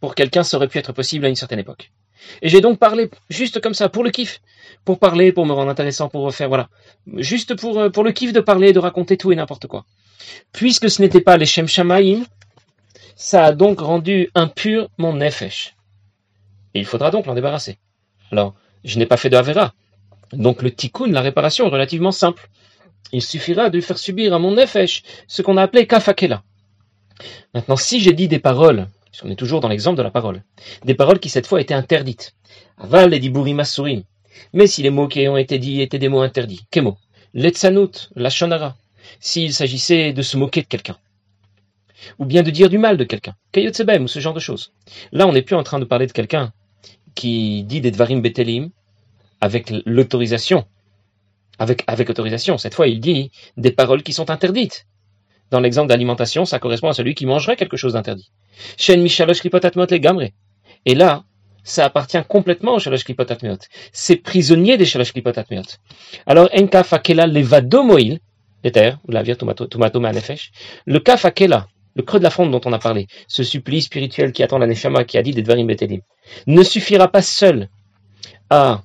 pour 0.00 0.14
quelqu'un, 0.14 0.42
ça 0.42 0.56
aurait 0.56 0.68
pu 0.68 0.78
être 0.78 0.92
possible 0.92 1.24
à 1.26 1.28
une 1.28 1.36
certaine 1.36 1.58
époque. 1.58 1.90
Et 2.42 2.48
j'ai 2.48 2.60
donc 2.60 2.78
parlé 2.78 3.10
juste 3.28 3.60
comme 3.60 3.74
ça, 3.74 3.88
pour 3.88 4.04
le 4.04 4.10
kiff, 4.10 4.40
pour 4.84 4.98
parler, 4.98 5.32
pour 5.32 5.46
me 5.46 5.52
rendre 5.52 5.70
intéressant, 5.70 6.08
pour 6.08 6.22
refaire, 6.22 6.48
voilà. 6.48 6.68
Juste 7.16 7.54
pour, 7.54 7.78
euh, 7.78 7.88
le 7.88 8.12
kiff 8.12 8.32
de 8.32 8.40
parler, 8.40 8.72
de 8.72 8.78
raconter 8.78 9.16
tout 9.16 9.32
et 9.32 9.36
n'importe 9.36 9.66
quoi. 9.66 9.84
Puisque 10.52 10.90
ce 10.90 11.02
n'était 11.02 11.20
pas 11.20 11.36
les 11.36 11.46
Shem 11.46 11.66
Shamaim, 11.66 12.24
ça 13.16 13.44
a 13.44 13.52
donc 13.52 13.80
rendu 13.80 14.30
impur 14.34 14.88
mon 14.98 15.14
Nefesh. 15.14 15.74
Et 16.74 16.80
il 16.80 16.86
faudra 16.86 17.10
donc 17.10 17.26
l'en 17.26 17.34
débarrasser. 17.34 17.78
Alors, 18.32 18.54
je 18.84 18.98
n'ai 18.98 19.06
pas 19.06 19.16
fait 19.16 19.30
de 19.30 19.36
Avera. 19.36 19.74
Donc 20.32 20.62
le 20.62 20.70
tikkun, 20.70 21.12
la 21.12 21.20
réparation, 21.20 21.66
est 21.66 21.70
relativement 21.70 22.12
simple. 22.12 22.48
Il 23.12 23.22
suffira 23.22 23.70
de 23.70 23.80
faire 23.80 23.98
subir 23.98 24.34
à 24.34 24.38
mon 24.38 24.52
Nefesh 24.52 25.02
ce 25.28 25.42
qu'on 25.42 25.56
a 25.56 25.62
appelé 25.62 25.86
kafakela. 25.86 26.42
Maintenant, 27.54 27.76
si 27.76 28.00
j'ai 28.00 28.12
dit 28.12 28.26
des 28.26 28.40
paroles 28.40 28.88
puisqu'on 29.14 29.30
est 29.30 29.36
toujours 29.36 29.60
dans 29.60 29.68
l'exemple 29.68 29.96
de 29.96 30.02
la 30.02 30.10
parole. 30.10 30.42
Des 30.84 30.94
paroles 30.96 31.20
qui 31.20 31.28
cette 31.28 31.46
fois 31.46 31.60
étaient 31.60 31.72
interdites. 31.72 32.34
Aval 32.78 33.14
et 33.14 33.20
diburim 33.20 33.60
asurim. 33.60 34.02
Mais 34.52 34.66
si 34.66 34.82
les 34.82 34.90
mots 34.90 35.06
qui 35.06 35.28
ont 35.28 35.36
été 35.36 35.60
dits 35.60 35.82
étaient 35.82 36.00
des 36.00 36.08
mots 36.08 36.22
interdits, 36.22 36.66
quels 36.72 36.82
mots? 36.82 36.98
L'etsanut, 37.32 38.10
la 38.16 38.28
shonara. 38.28 38.76
S'il 39.20 39.54
s'agissait 39.54 40.12
de 40.12 40.20
se 40.20 40.36
moquer 40.36 40.62
de 40.62 40.66
quelqu'un. 40.66 40.96
Ou 42.18 42.24
bien 42.24 42.42
de 42.42 42.50
dire 42.50 42.68
du 42.68 42.76
mal 42.76 42.96
de 42.96 43.04
quelqu'un. 43.04 43.36
Kayotsebem, 43.52 44.02
ou 44.02 44.08
ce 44.08 44.18
genre 44.18 44.34
de 44.34 44.40
choses. 44.40 44.72
Là, 45.12 45.28
on 45.28 45.32
n'est 45.32 45.42
plus 45.42 45.54
en 45.54 45.62
train 45.62 45.78
de 45.78 45.84
parler 45.84 46.08
de 46.08 46.12
quelqu'un 46.12 46.52
qui 47.14 47.62
dit 47.62 47.80
des 47.80 47.92
dvarim 47.92 48.20
betelim 48.20 48.70
avec 49.40 49.72
l'autorisation. 49.86 50.66
Avec 51.60 52.10
autorisation. 52.10 52.58
Cette 52.58 52.74
fois, 52.74 52.88
il 52.88 52.98
dit 52.98 53.30
des 53.56 53.70
paroles 53.70 54.02
qui 54.02 54.12
sont 54.12 54.30
interdites. 54.30 54.88
Dans 55.54 55.60
l'exemple 55.60 55.86
d'alimentation, 55.86 56.44
ça 56.44 56.58
correspond 56.58 56.88
à 56.88 56.94
celui 56.94 57.14
qui 57.14 57.26
mangerait 57.26 57.54
quelque 57.54 57.76
chose 57.76 57.92
d'interdit. 57.92 58.28
Shen 58.76 59.06
Et 60.84 60.94
là, 60.96 61.22
ça 61.62 61.84
appartient 61.84 62.18
complètement 62.26 62.74
au 62.74 62.80
shalosh 62.80 63.04
klipotatmeot. 63.04 63.58
C'est 63.92 64.16
prisonnier 64.16 64.76
des 64.76 64.84
shalosh 64.84 65.12
klipotatmeot. 65.12 65.78
Alors, 66.26 66.48
en 66.52 66.66
kafakela 66.66 67.28
levadomoil, 67.28 68.18
l'éther, 68.64 68.98
ou 69.06 69.12
la 69.12 69.22
vire 69.22 69.38
tomato 69.38 69.68
le 70.86 70.98
kafakela, 70.98 71.68
le 71.94 72.02
creux 72.02 72.18
de 72.18 72.24
la 72.24 72.30
fronde 72.30 72.50
dont 72.50 72.60
on 72.64 72.72
a 72.72 72.80
parlé, 72.80 73.06
ce 73.28 73.44
supplice 73.44 73.84
spirituel 73.84 74.32
qui 74.32 74.42
attend 74.42 74.58
la 74.58 74.66
neshama, 74.66 75.04
qui 75.04 75.18
a 75.18 75.22
dit 75.22 75.30
des 75.30 75.42
dvarim 75.42 75.68
betelim, 75.68 76.00
ne 76.48 76.64
suffira 76.64 77.06
pas 77.06 77.22
seul 77.22 77.68
à 78.50 78.82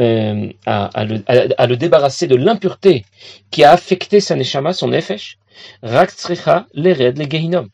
euh, 0.00 0.48
le, 0.66 1.74
débarrasser 1.76 2.26
de 2.26 2.34
l'impureté 2.34 3.04
qui 3.52 3.62
a 3.62 3.70
affecté 3.70 4.18
sa 4.18 4.34
neshama, 4.34 4.72
son 4.72 4.88
nefesh, 4.88 5.38
raktsrecha 5.82 6.66
lered 6.74 7.18
le 7.18 7.24
gehinom. 7.24 7.68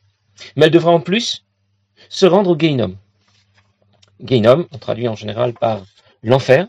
Mais 0.57 0.67
elle 0.67 0.73
devra 0.73 0.93
en 0.93 1.01
plus 1.01 1.45
se 2.09 2.27
rendre 2.27 2.51
au 2.51 2.57
Geinom. 2.57 2.97
Geinom, 4.21 4.67
on 4.73 4.79
traduit 4.79 5.09
en 5.09 5.15
général 5.15 5.53
par 5.53 5.85
l'enfer. 6.23 6.69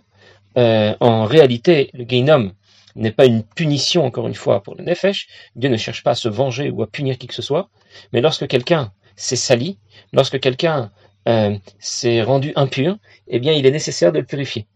Euh, 0.58 0.96
en 1.00 1.26
réalité, 1.26 1.90
le 1.94 2.06
Geinom 2.08 2.52
n'est 2.96 3.12
pas 3.12 3.26
une 3.26 3.44
punition, 3.44 4.06
encore 4.06 4.28
une 4.28 4.36
fois, 4.36 4.62
pour 4.62 4.76
le 4.76 4.84
Nefesh. 4.84 5.28
Dieu 5.56 5.70
ne 5.70 5.78
cherche 5.78 6.04
pas 6.04 6.12
à 6.12 6.16
se 6.16 6.30
venger 6.30 6.70
ou 6.70 6.82
à 6.82 6.88
punir 6.88 7.18
qui 7.18 7.28
que 7.28 7.34
ce 7.34 7.42
soit. 7.42 7.70
Mais 8.14 8.22
lorsque 8.22 8.48
quelqu'un 8.48 8.92
s'est 9.16 9.36
sali, 9.36 9.78
lorsque 10.14 10.40
quelqu'un 10.40 10.92
euh, 11.28 11.58
s'est 11.80 12.22
rendu 12.22 12.52
impur, 12.56 12.98
eh 13.28 13.40
bien, 13.40 13.54
il 13.54 13.66
est 13.66 13.72
nécessaire 13.72 14.12
de 14.12 14.20
le 14.20 14.26
purifier. 14.26 14.68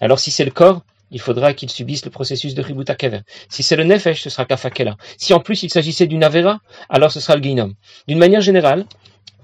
Alors, 0.00 0.18
si 0.18 0.30
c'est 0.30 0.44
le 0.44 0.50
corps, 0.50 0.82
il 1.12 1.20
faudra 1.20 1.52
qu'il 1.52 1.70
subisse 1.70 2.04
le 2.04 2.10
processus 2.10 2.54
de 2.54 2.62
Ributa 2.62 2.94
Kever. 2.94 3.20
Si 3.48 3.62
c'est 3.62 3.76
le 3.76 3.84
Nefesh, 3.84 4.22
ce 4.22 4.30
sera 4.30 4.46
Kafakela. 4.46 4.96
Si 5.18 5.34
en 5.34 5.40
plus 5.40 5.62
il 5.62 5.70
s'agissait 5.70 6.06
d'une 6.06 6.24
Avera, 6.24 6.60
alors 6.88 7.12
ce 7.12 7.20
sera 7.20 7.36
le 7.36 7.42
Geinom. 7.42 7.74
D'une 8.08 8.18
manière 8.18 8.40
générale, 8.40 8.86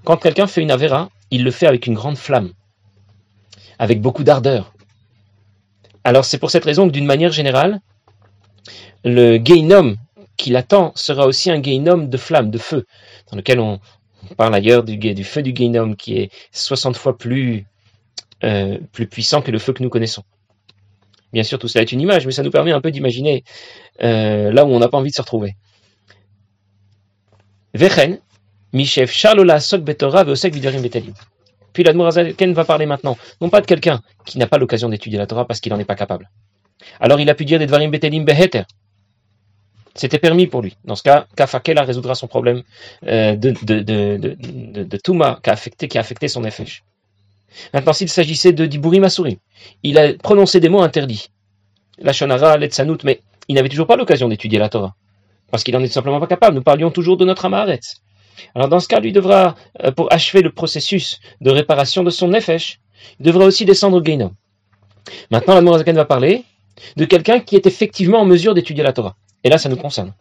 quand 0.03 0.17
quelqu'un 0.17 0.47
fait 0.47 0.61
une 0.61 0.71
Avera, 0.71 1.09
il 1.29 1.43
le 1.43 1.51
fait 1.51 1.67
avec 1.67 1.85
une 1.85 1.93
grande 1.93 2.17
flamme, 2.17 2.51
avec 3.77 4.01
beaucoup 4.01 4.23
d'ardeur. 4.23 4.73
Alors 6.03 6.25
c'est 6.25 6.39
pour 6.39 6.49
cette 6.49 6.65
raison 6.65 6.87
que 6.87 6.91
d'une 6.91 7.05
manière 7.05 7.31
générale, 7.31 7.79
le 9.05 9.37
Geinom 9.37 9.95
qui 10.35 10.49
l'attend 10.49 10.91
sera 10.95 11.27
aussi 11.27 11.51
un 11.51 11.61
Geinom 11.61 11.99
de 11.99 12.17
flamme, 12.17 12.49
de 12.49 12.57
feu, 12.57 12.87
dans 13.29 13.37
lequel 13.37 13.59
on, 13.59 13.79
parle 14.37 14.55
ailleurs 14.55 14.83
du, 14.83 15.23
feu 15.23 15.43
du 15.43 15.53
Geinom 15.55 15.93
qui 15.93 16.17
est 16.17 16.31
60 16.51 16.97
fois 16.97 17.15
euh, 18.43 18.77
plus 18.91 19.07
puissant 19.07 19.41
que 19.41 19.51
le 19.51 19.59
feu 19.59 19.73
que 19.73 19.83
nous 19.83 19.89
connaissons. 19.89 20.23
Bien 21.33 21.43
sûr, 21.43 21.59
tout 21.59 21.67
cela 21.67 21.83
est 21.83 21.91
une 21.91 22.01
image, 22.01 22.25
mais 22.25 22.31
ça 22.31 22.43
nous 22.43 22.51
permet 22.51 22.71
un 22.71 22.81
peu 22.81 22.91
d'imaginer 22.91 23.43
euh, 24.01 24.51
là 24.51 24.65
où 24.65 24.69
on 24.69 24.79
n'a 24.79 24.87
pas 24.87 24.97
envie 24.97 25.11
de 25.11 25.15
se 25.15 25.21
retrouver. 25.21 25.55
Vechen, 27.73 28.19
Mishev 28.73 29.07
Shalola 29.11 29.59
Sok 29.59 29.81
Betora 29.81 30.23
Veosek 30.23 30.53
Vidarim 30.53 30.81
Betalim. 30.81 31.13
Puis 31.73 31.83
l'Admorazaken 31.83 32.53
va 32.53 32.65
parler 32.65 32.85
maintenant, 32.85 33.17
non 33.41 33.49
pas 33.49 33.61
de 33.61 33.67
quelqu'un 33.67 34.01
qui 34.25 34.39
n'a 34.39 34.47
pas 34.47 34.57
l'occasion 34.57 34.89
d'étudier 34.89 35.19
la 35.19 35.27
Torah 35.27 35.45
parce 35.45 35.59
qu'il 35.59 35.71
n'en 35.71 35.79
est 35.79 35.85
pas 35.85 35.95
capable. 35.95 36.29
Alors 36.99 37.19
il 37.19 37.29
a 37.29 37.35
pu 37.35 37.45
dire 37.45 37.59
des 37.59 37.67
Dvarim 37.67 37.91
Betelim 37.91 38.25
Beheter. 38.25 38.63
C'était 39.95 40.19
permis 40.19 40.47
pour 40.47 40.61
lui. 40.61 40.77
Dans 40.85 40.95
ce 40.95 41.03
cas, 41.03 41.27
Kafakela 41.35 41.83
résoudra 41.83 42.15
son 42.15 42.27
problème 42.27 42.63
euh, 43.05 43.35
de, 43.35 43.53
de, 43.63 43.81
de, 43.81 44.83
de, 44.83 44.97
Touma 44.97 45.39
qui 45.43 45.49
a 45.49 45.53
affecté, 45.53 45.87
qui 45.87 45.97
a 45.97 46.01
affecté 46.01 46.27
son 46.27 46.43
effet. 46.45 46.65
Maintenant, 47.73 47.93
s'il 47.93 48.09
s'agissait 48.09 48.53
de 48.53 48.65
Dibouri 48.65 48.99
Masuri, 48.99 49.39
il 49.83 49.97
a 49.97 50.13
prononcé 50.13 50.59
des 50.59 50.69
mots 50.69 50.81
interdits. 50.81 51.29
La 51.99 52.13
Shonara, 52.13 52.57
l'Etzanout, 52.57 52.99
mais 53.03 53.21
il 53.47 53.55
n'avait 53.55 53.69
toujours 53.69 53.87
pas 53.87 53.95
l'occasion 53.95 54.29
d'étudier 54.29 54.59
la 54.59 54.69
Torah. 54.69 54.95
Parce 55.51 55.63
qu'il 55.63 55.73
n'en 55.73 55.83
est 55.83 55.87
simplement 55.87 56.19
pas 56.19 56.27
capable. 56.27 56.55
Nous 56.55 56.63
parlions 56.63 56.91
toujours 56.91 57.17
de 57.17 57.25
notre 57.25 57.45
Amaharet. 57.45 57.79
Alors 58.55 58.69
dans 58.69 58.79
ce 58.79 58.87
cas, 58.87 58.99
lui 58.99 59.11
devra, 59.11 59.55
euh, 59.83 59.91
pour 59.91 60.11
achever 60.13 60.41
le 60.41 60.51
processus 60.51 61.19
de 61.41 61.49
réparation 61.49 62.03
de 62.03 62.09
son 62.09 62.27
nefesh, 62.27 62.79
il 63.19 63.25
devra 63.25 63.45
aussi 63.45 63.65
descendre 63.65 63.97
au 63.97 64.01
Gainom. 64.01 64.33
Maintenant, 65.31 65.55
la 65.55 65.61
Morazaken 65.61 65.95
va 65.95 66.05
parler 66.05 66.43
de 66.95 67.05
quelqu'un 67.05 67.39
qui 67.39 67.55
est 67.55 67.65
effectivement 67.65 68.19
en 68.19 68.25
mesure 68.25 68.53
d'étudier 68.53 68.83
la 68.83 68.93
Torah. 68.93 69.15
Et 69.43 69.49
là, 69.49 69.57
ça 69.57 69.69
nous 69.69 69.75
concerne. 69.75 70.13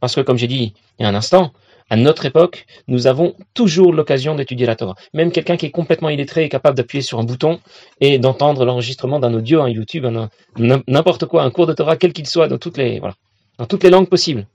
Parce 0.00 0.14
que, 0.14 0.20
comme 0.20 0.38
j'ai 0.38 0.46
dit 0.46 0.74
il 0.98 1.02
y 1.02 1.06
a 1.06 1.08
un 1.08 1.14
instant, 1.14 1.52
à 1.90 1.96
notre 1.96 2.26
époque, 2.26 2.66
nous 2.86 3.06
avons 3.06 3.34
toujours 3.54 3.92
l'occasion 3.92 4.34
d'étudier 4.34 4.66
la 4.66 4.76
Torah. 4.76 4.94
Même 5.14 5.32
quelqu'un 5.32 5.56
qui 5.56 5.66
est 5.66 5.70
complètement 5.70 6.10
illettré 6.10 6.44
est 6.44 6.48
capable 6.48 6.76
d'appuyer 6.76 7.00
sur 7.00 7.18
un 7.18 7.24
bouton 7.24 7.60
et 8.00 8.18
d'entendre 8.18 8.64
l'enregistrement 8.66 9.18
d'un 9.20 9.32
audio, 9.32 9.62
un 9.62 9.70
YouTube, 9.70 10.06
n'importe 10.58 11.24
quoi, 11.26 11.44
un 11.44 11.50
cours 11.50 11.66
de 11.66 11.72
Torah, 11.72 11.96
quel 11.96 12.12
qu'il 12.12 12.26
soit, 12.26 12.48
dans 12.48 12.58
toutes 12.58 12.76
les, 12.76 12.98
voilà, 12.98 13.14
dans 13.56 13.66
toutes 13.66 13.84
les 13.84 13.90
langues 13.90 14.08
possibles. 14.08 14.46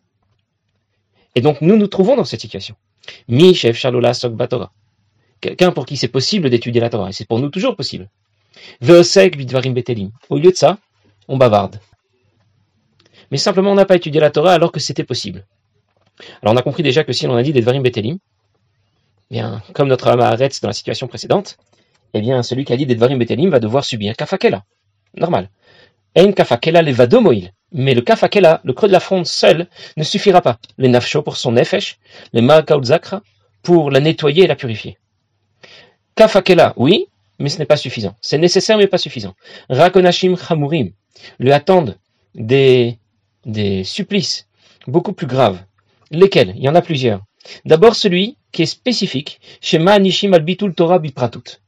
Et 1.35 1.41
donc, 1.41 1.61
nous 1.61 1.75
nous 1.75 1.87
trouvons 1.87 2.15
dans 2.15 2.23
cette 2.23 2.41
situation. 2.41 2.75
Mi 3.27 3.55
chef 3.55 3.77
Shalola 3.77 4.13
Sok 4.13 4.37
Torah. 4.47 4.71
Quelqu'un 5.41 5.71
pour 5.71 5.85
qui 5.85 5.97
c'est 5.97 6.07
possible 6.07 6.49
d'étudier 6.49 6.79
la 6.79 6.89
Torah. 6.89 7.09
Et 7.09 7.13
c'est 7.13 7.27
pour 7.27 7.39
nous 7.39 7.49
toujours 7.49 7.75
possible. 7.75 8.09
Veosek 8.81 9.35
Vidvarim 9.35 9.73
Betelim. 9.73 10.11
Au 10.29 10.37
lieu 10.37 10.51
de 10.51 10.55
ça, 10.55 10.77
on 11.27 11.37
bavarde. 11.37 11.79
Mais 13.31 13.37
simplement, 13.37 13.71
on 13.71 13.75
n'a 13.75 13.85
pas 13.85 13.95
étudié 13.95 14.21
la 14.21 14.29
Torah 14.29 14.53
alors 14.53 14.71
que 14.71 14.79
c'était 14.79 15.03
possible. 15.03 15.45
Alors 16.41 16.53
on 16.53 16.57
a 16.57 16.61
compris 16.61 16.83
déjà 16.83 17.03
que 17.03 17.13
si 17.13 17.27
on 17.27 17.35
a 17.35 17.43
dit 17.43 17.53
des 17.53 17.61
Dvarim 17.61 17.81
Betelim, 17.81 18.17
eh 19.31 19.33
bien, 19.33 19.61
comme 19.73 19.87
notre 19.87 20.07
Amaharetz 20.07 20.61
dans 20.61 20.67
la 20.67 20.73
situation 20.73 21.07
précédente, 21.07 21.57
eh 22.13 22.21
bien, 22.21 22.43
celui 22.43 22.65
qui 22.65 22.73
a 22.73 22.77
dit 22.77 22.85
des 22.85 22.95
Dvarim 22.95 23.17
Betelim 23.17 23.49
va 23.49 23.59
devoir 23.59 23.83
subir 23.83 24.15
Kafakela. 24.15 24.63
Normal. 25.15 25.49
En 26.15 26.31
Kafakela 26.31 26.81
levadomoil. 26.81 27.51
Mais 27.71 27.95
le 27.95 28.01
Kafakela, 28.01 28.61
le 28.63 28.73
creux 28.73 28.87
de 28.87 28.93
la 28.93 28.99
fronde 28.99 29.25
seul, 29.25 29.67
ne 29.97 30.03
suffira 30.03 30.41
pas. 30.41 30.59
Le 30.77 30.87
Nafsho 30.87 31.23
pour 31.23 31.37
son 31.37 31.53
Nefesh, 31.53 31.97
le 32.33 32.83
Zakra 32.83 33.23
pour 33.63 33.89
la 33.89 33.99
nettoyer 33.99 34.43
et 34.43 34.47
la 34.47 34.55
purifier. 34.55 34.97
Kafakela, 36.15 36.73
oui, 36.77 37.07
mais 37.39 37.49
ce 37.49 37.57
n'est 37.57 37.65
pas 37.65 37.77
suffisant. 37.77 38.15
C'est 38.21 38.37
nécessaire, 38.37 38.77
mais 38.77 38.87
pas 38.87 38.99
suffisant. 38.99 39.33
Rakonashim 39.69 40.35
Chamurim 40.37 40.91
lui 41.39 41.51
attendent 41.51 41.97
des, 42.35 42.99
des 43.45 43.83
supplices 43.83 44.47
beaucoup 44.85 45.13
plus 45.13 45.27
graves 45.27 45.59
Lesquels 46.13 46.53
Il 46.55 46.63
y 46.63 46.69
en 46.69 46.75
a 46.75 46.81
plusieurs. 46.81 47.21
D'abord 47.65 47.95
celui 47.95 48.37
qui 48.51 48.61
est 48.61 48.67
spécifique, 48.67 49.41
Shema 49.61 49.97
Nishim 49.99 50.33
Albitul 50.33 50.75
Torah 50.75 50.99
Bipratut. 50.99 51.59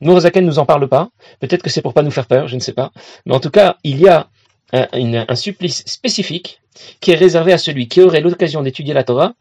Nourazaken 0.00 0.44
ne 0.44 0.48
nous 0.48 0.60
en 0.60 0.64
parle 0.64 0.88
pas, 0.88 1.10
peut-être 1.40 1.62
que 1.62 1.68
c'est 1.68 1.82
pour 1.82 1.92
pas 1.92 2.02
nous 2.02 2.12
faire 2.12 2.26
peur, 2.26 2.46
je 2.46 2.54
ne 2.54 2.60
sais 2.60 2.72
pas. 2.72 2.92
Mais 3.26 3.34
en 3.34 3.40
tout 3.40 3.50
cas, 3.50 3.76
il 3.82 3.98
y 3.98 4.08
a 4.08 4.28
un, 4.72 5.34
supplice 5.34 5.82
spécifique 5.86 6.60
qui 7.00 7.10
est 7.10 7.16
réservé 7.16 7.52
à 7.52 7.58
celui 7.58 7.88
qui 7.88 8.00
aurait 8.00 8.20
l'occasion 8.20 8.62
d'étudier 8.62 8.94
la 8.94 9.02
Torah 9.02 9.34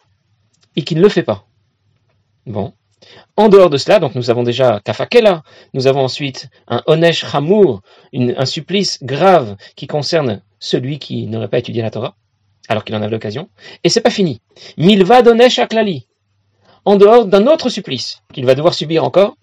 et 0.75 0.83
qui 0.83 0.95
ne 0.95 1.01
le 1.01 1.09
fait 1.09 1.23
pas. 1.23 1.45
Bon. 2.47 2.73
En 3.35 3.49
dehors 3.49 3.69
de 3.69 3.77
cela, 3.77 3.99
donc 3.99 4.15
nous 4.15 4.31
avons 4.31 4.41
déjà 4.41 4.81
Kafakela, 4.83 5.43
nous 5.75 5.85
avons 5.85 6.03
ensuite 6.03 6.49
un 6.67 6.81
Onesh 6.87 7.23
Hamour, 7.31 7.81
un 8.13 8.45
supplice 8.45 9.03
grave 9.03 9.57
qui 9.75 9.85
concerne 9.85 10.41
celui 10.59 10.97
qui 10.97 11.27
n'aurait 11.27 11.49
pas 11.49 11.59
étudié 11.59 11.83
la 11.83 11.91
Torah 11.91 12.15
alors 12.67 12.83
qu'il 12.83 12.95
en 12.95 13.01
avait 13.01 13.11
l'occasion. 13.11 13.49
Et 13.83 13.89
c'est 13.89 14.01
pas 14.01 14.09
fini. 14.09 14.41
Milva 14.77 15.21
donesh 15.21 15.59
aklali. 15.59 16.07
En 16.85 16.95
dehors 16.95 17.25
d'un 17.25 17.47
autre 17.47 17.69
supplice 17.69 18.21
qu'il 18.33 18.45
va 18.45 18.55
devoir 18.55 18.73
subir 18.73 19.03
encore, 19.03 19.35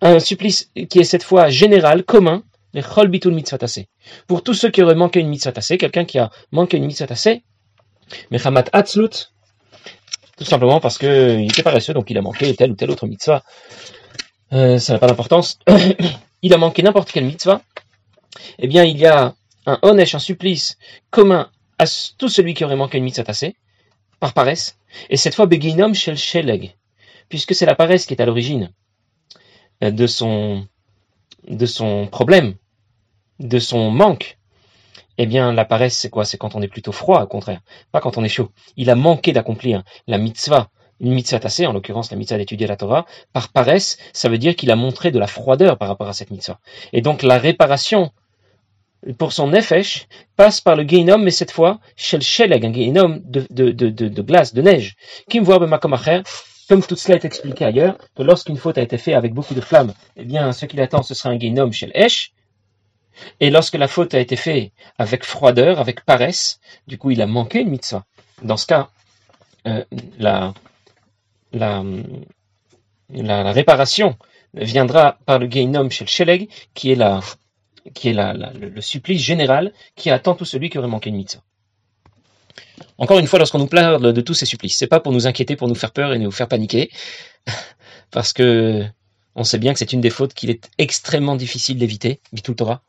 un 0.00 0.18
supplice 0.18 0.70
qui 0.88 0.98
est 0.98 1.04
cette 1.04 1.22
fois 1.22 1.48
général, 1.48 2.04
commun, 2.04 2.42
les 2.74 2.82
chol 2.82 3.08
bitul 3.08 3.34
mitzvah 3.34 3.58
Pour 4.26 4.42
tous 4.42 4.54
ceux 4.54 4.70
qui 4.70 4.82
auraient 4.82 4.94
manqué 4.94 5.20
une 5.20 5.28
mitzvah 5.28 5.52
quelqu'un 5.52 6.04
qui 6.04 6.18
a 6.18 6.30
manqué 6.50 6.78
une 6.78 6.86
mitzvah 6.86 7.06
tassé, 7.06 7.42
mechamat 8.30 8.64
atzlut, 8.72 9.30
tout 10.36 10.44
simplement 10.44 10.80
parce 10.80 10.98
qu'il 10.98 11.44
était 11.44 11.62
paresseux, 11.62 11.94
donc 11.94 12.10
il 12.10 12.18
a 12.18 12.22
manqué 12.22 12.54
telle 12.54 12.72
ou 12.72 12.74
telle 12.74 12.90
autre 12.90 13.06
mitzvah. 13.06 13.42
Euh, 14.52 14.78
ça 14.78 14.94
n'a 14.94 14.98
pas 14.98 15.06
d'importance. 15.06 15.58
il 16.42 16.52
a 16.52 16.58
manqué 16.58 16.82
n'importe 16.82 17.12
quelle 17.12 17.24
mitzvah. 17.24 17.62
Eh 18.58 18.66
bien, 18.66 18.84
il 18.84 18.98
y 18.98 19.06
a 19.06 19.34
un 19.66 19.78
onesh, 19.82 20.14
un 20.14 20.18
supplice 20.18 20.78
commun 21.10 21.50
à 21.78 21.84
tout 22.18 22.28
celui 22.28 22.54
qui 22.54 22.64
aurait 22.64 22.76
manqué 22.76 22.98
une 22.98 23.04
mitzvah 23.04 23.24
tassée, 23.24 23.56
par 24.20 24.34
paresse, 24.34 24.78
et 25.10 25.16
cette 25.16 25.34
fois 25.34 25.46
Beginom 25.46 25.94
Shel 25.94 26.16
Sheleg, 26.16 26.76
puisque 27.28 27.54
c'est 27.54 27.66
la 27.66 27.74
paresse 27.74 28.06
qui 28.06 28.14
est 28.14 28.22
à 28.22 28.26
l'origine 28.26 28.72
euh, 29.82 29.90
de 29.90 30.06
son, 30.06 30.66
de 31.48 31.66
son 31.66 32.06
problème, 32.06 32.54
de 33.40 33.58
son 33.58 33.90
manque. 33.90 34.38
Eh 35.18 35.26
bien, 35.26 35.52
la 35.52 35.64
paresse, 35.64 35.96
c'est 35.98 36.08
quoi? 36.08 36.24
C'est 36.24 36.38
quand 36.38 36.54
on 36.54 36.62
est 36.62 36.68
plutôt 36.68 36.92
froid, 36.92 37.22
au 37.22 37.26
contraire, 37.26 37.60
pas 37.90 38.00
quand 38.00 38.16
on 38.16 38.24
est 38.24 38.28
chaud. 38.28 38.50
Il 38.76 38.90
a 38.90 38.94
manqué 38.94 39.32
d'accomplir 39.32 39.82
la 40.06 40.18
mitzvah, 40.18 40.70
une 41.00 41.12
mitzvah 41.12 41.40
tassée, 41.40 41.66
en 41.66 41.72
l'occurrence 41.72 42.10
la 42.10 42.16
mitzvah 42.16 42.38
d'étudier 42.38 42.66
la 42.66 42.76
Torah, 42.76 43.06
par 43.32 43.48
paresse, 43.48 43.98
ça 44.12 44.28
veut 44.28 44.38
dire 44.38 44.56
qu'il 44.56 44.70
a 44.70 44.76
montré 44.76 45.10
de 45.10 45.18
la 45.18 45.26
froideur 45.26 45.76
par 45.76 45.88
rapport 45.88 46.08
à 46.08 46.12
cette 46.12 46.30
mitzvah. 46.30 46.60
Et 46.92 47.02
donc, 47.02 47.22
la 47.22 47.38
réparation 47.38 48.12
pour 49.18 49.32
son 49.32 49.48
nefesh, 49.48 50.06
passe 50.36 50.60
par 50.60 50.76
le 50.76 50.84
Geinom, 50.84 51.18
mais 51.18 51.30
cette 51.30 51.50
fois, 51.50 51.80
chez 51.96 52.16
le 52.16 52.22
Sheleg, 52.22 52.64
un 52.64 52.72
Geinom 52.72 53.20
de, 53.24 53.46
de, 53.50 53.70
de, 53.70 54.22
glace, 54.22 54.54
de 54.54 54.62
neige. 54.62 54.96
Kim 55.28 55.42
voit 55.42 55.58
comme 56.68 56.82
tout 56.82 56.96
cela 56.96 57.16
est 57.16 57.24
expliqué 57.24 57.64
ailleurs, 57.64 57.98
que 58.16 58.22
lorsqu'une 58.22 58.56
faute 58.56 58.78
a 58.78 58.82
été 58.82 58.96
faite 58.96 59.14
avec 59.14 59.34
beaucoup 59.34 59.54
de 59.54 59.60
flammes, 59.60 59.92
eh 60.16 60.24
bien, 60.24 60.52
ce 60.52 60.66
qui 60.66 60.76
l'attend, 60.76 61.02
ce 61.02 61.14
sera 61.14 61.30
un 61.30 61.38
Geinom 61.38 61.70
chez 61.70 61.90
Esh. 61.94 62.32
Et 63.40 63.50
lorsque 63.50 63.74
la 63.74 63.88
faute 63.88 64.14
a 64.14 64.20
été 64.20 64.36
faite 64.36 64.72
avec 64.96 65.24
froideur, 65.24 65.80
avec 65.80 66.04
paresse, 66.04 66.60
du 66.86 66.96
coup, 66.96 67.10
il 67.10 67.20
a 67.20 67.26
manqué 67.26 67.60
une 67.60 67.68
mitzvah. 67.68 68.04
Dans 68.42 68.56
ce 68.56 68.66
cas, 68.66 68.88
euh, 69.66 69.84
la, 70.18 70.54
la, 71.52 71.84
la, 73.10 73.52
réparation 73.52 74.16
viendra 74.54 75.18
par 75.26 75.38
le 75.38 75.46
Geinom 75.50 75.90
chez 75.90 76.04
le 76.04 76.10
Sheleg, 76.10 76.48
qui 76.72 76.92
est 76.92 76.96
la, 76.96 77.20
qui 77.94 78.08
est 78.08 78.14
le, 78.14 78.80
supplice 78.80 79.22
général 79.22 79.72
qui 79.96 80.10
attend 80.10 80.34
tout 80.34 80.44
celui 80.44 80.70
qui 80.70 80.78
aurait 80.78 80.88
manqué 80.88 81.10
une 81.10 81.16
mitzvah. 81.16 81.42
Encore 82.98 83.18
une 83.18 83.26
fois, 83.26 83.38
lorsqu'on 83.38 83.58
nous 83.58 83.66
parle 83.66 84.12
de 84.12 84.20
tous 84.20 84.34
ces 84.34 84.46
supplices, 84.46 84.76
c'est 84.76 84.86
pas 84.86 85.00
pour 85.00 85.12
nous 85.12 85.26
inquiéter, 85.26 85.56
pour 85.56 85.68
nous 85.68 85.74
faire 85.74 85.92
peur 85.92 86.12
et 86.12 86.18
nous 86.18 86.30
faire 86.30 86.48
paniquer, 86.48 86.90
parce 88.10 88.32
que 88.32 88.84
on 89.34 89.44
sait 89.44 89.58
bien 89.58 89.72
que 89.72 89.78
c'est 89.78 89.92
une 89.92 90.00
des 90.00 90.10
fautes 90.10 90.34
qu'il 90.34 90.50
est 90.50 90.68
extrêmement 90.78 91.36
difficile 91.36 91.78
d'éviter, 91.78 92.20
tout 92.44 92.54
Torah. 92.54 92.82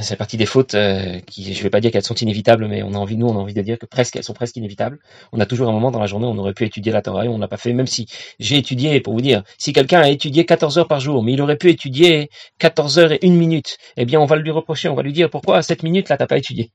C'est 0.00 0.16
partie 0.16 0.36
des 0.36 0.44
fautes 0.44 0.74
euh, 0.74 1.18
qui, 1.20 1.54
je 1.54 1.62
vais 1.62 1.70
pas 1.70 1.80
dire 1.80 1.90
qu'elles 1.90 2.04
sont 2.04 2.14
inévitables, 2.14 2.68
mais 2.68 2.82
on 2.82 2.92
a 2.92 2.98
envie, 2.98 3.16
nous, 3.16 3.26
on 3.26 3.32
a 3.32 3.38
envie 3.38 3.54
de 3.54 3.62
dire 3.62 3.78
que 3.78 3.86
presque, 3.86 4.16
elles 4.16 4.22
sont 4.22 4.34
presque 4.34 4.56
inévitables. 4.56 4.98
On 5.32 5.40
a 5.40 5.46
toujours 5.46 5.68
un 5.70 5.72
moment 5.72 5.90
dans 5.90 5.98
la 5.98 6.06
journée 6.06 6.26
où 6.26 6.30
on 6.30 6.36
aurait 6.36 6.52
pu 6.52 6.66
étudier 6.66 6.92
la 6.92 7.00
Torah 7.00 7.24
et 7.24 7.28
on 7.28 7.38
l'a 7.38 7.48
pas 7.48 7.56
fait, 7.56 7.72
même 7.72 7.86
si 7.86 8.06
j'ai 8.38 8.58
étudié, 8.58 9.00
pour 9.00 9.14
vous 9.14 9.22
dire, 9.22 9.42
si 9.56 9.72
quelqu'un 9.72 10.00
a 10.00 10.10
étudié 10.10 10.44
14 10.44 10.78
heures 10.78 10.88
par 10.88 11.00
jour, 11.00 11.22
mais 11.22 11.32
il 11.32 11.40
aurait 11.40 11.56
pu 11.56 11.70
étudier 11.70 12.28
14 12.58 12.98
heures 12.98 13.12
et 13.12 13.18
une 13.22 13.36
minute, 13.36 13.78
eh 13.96 14.04
bien, 14.04 14.20
on 14.20 14.26
va 14.26 14.36
lui 14.36 14.50
reprocher, 14.50 14.90
on 14.90 14.94
va 14.94 15.02
lui 15.02 15.14
dire, 15.14 15.30
pourquoi 15.30 15.56
à 15.56 15.62
cette 15.62 15.82
minute 15.82 16.10
là, 16.10 16.18
t'as 16.18 16.26
pas 16.26 16.36
étudié? 16.36 16.70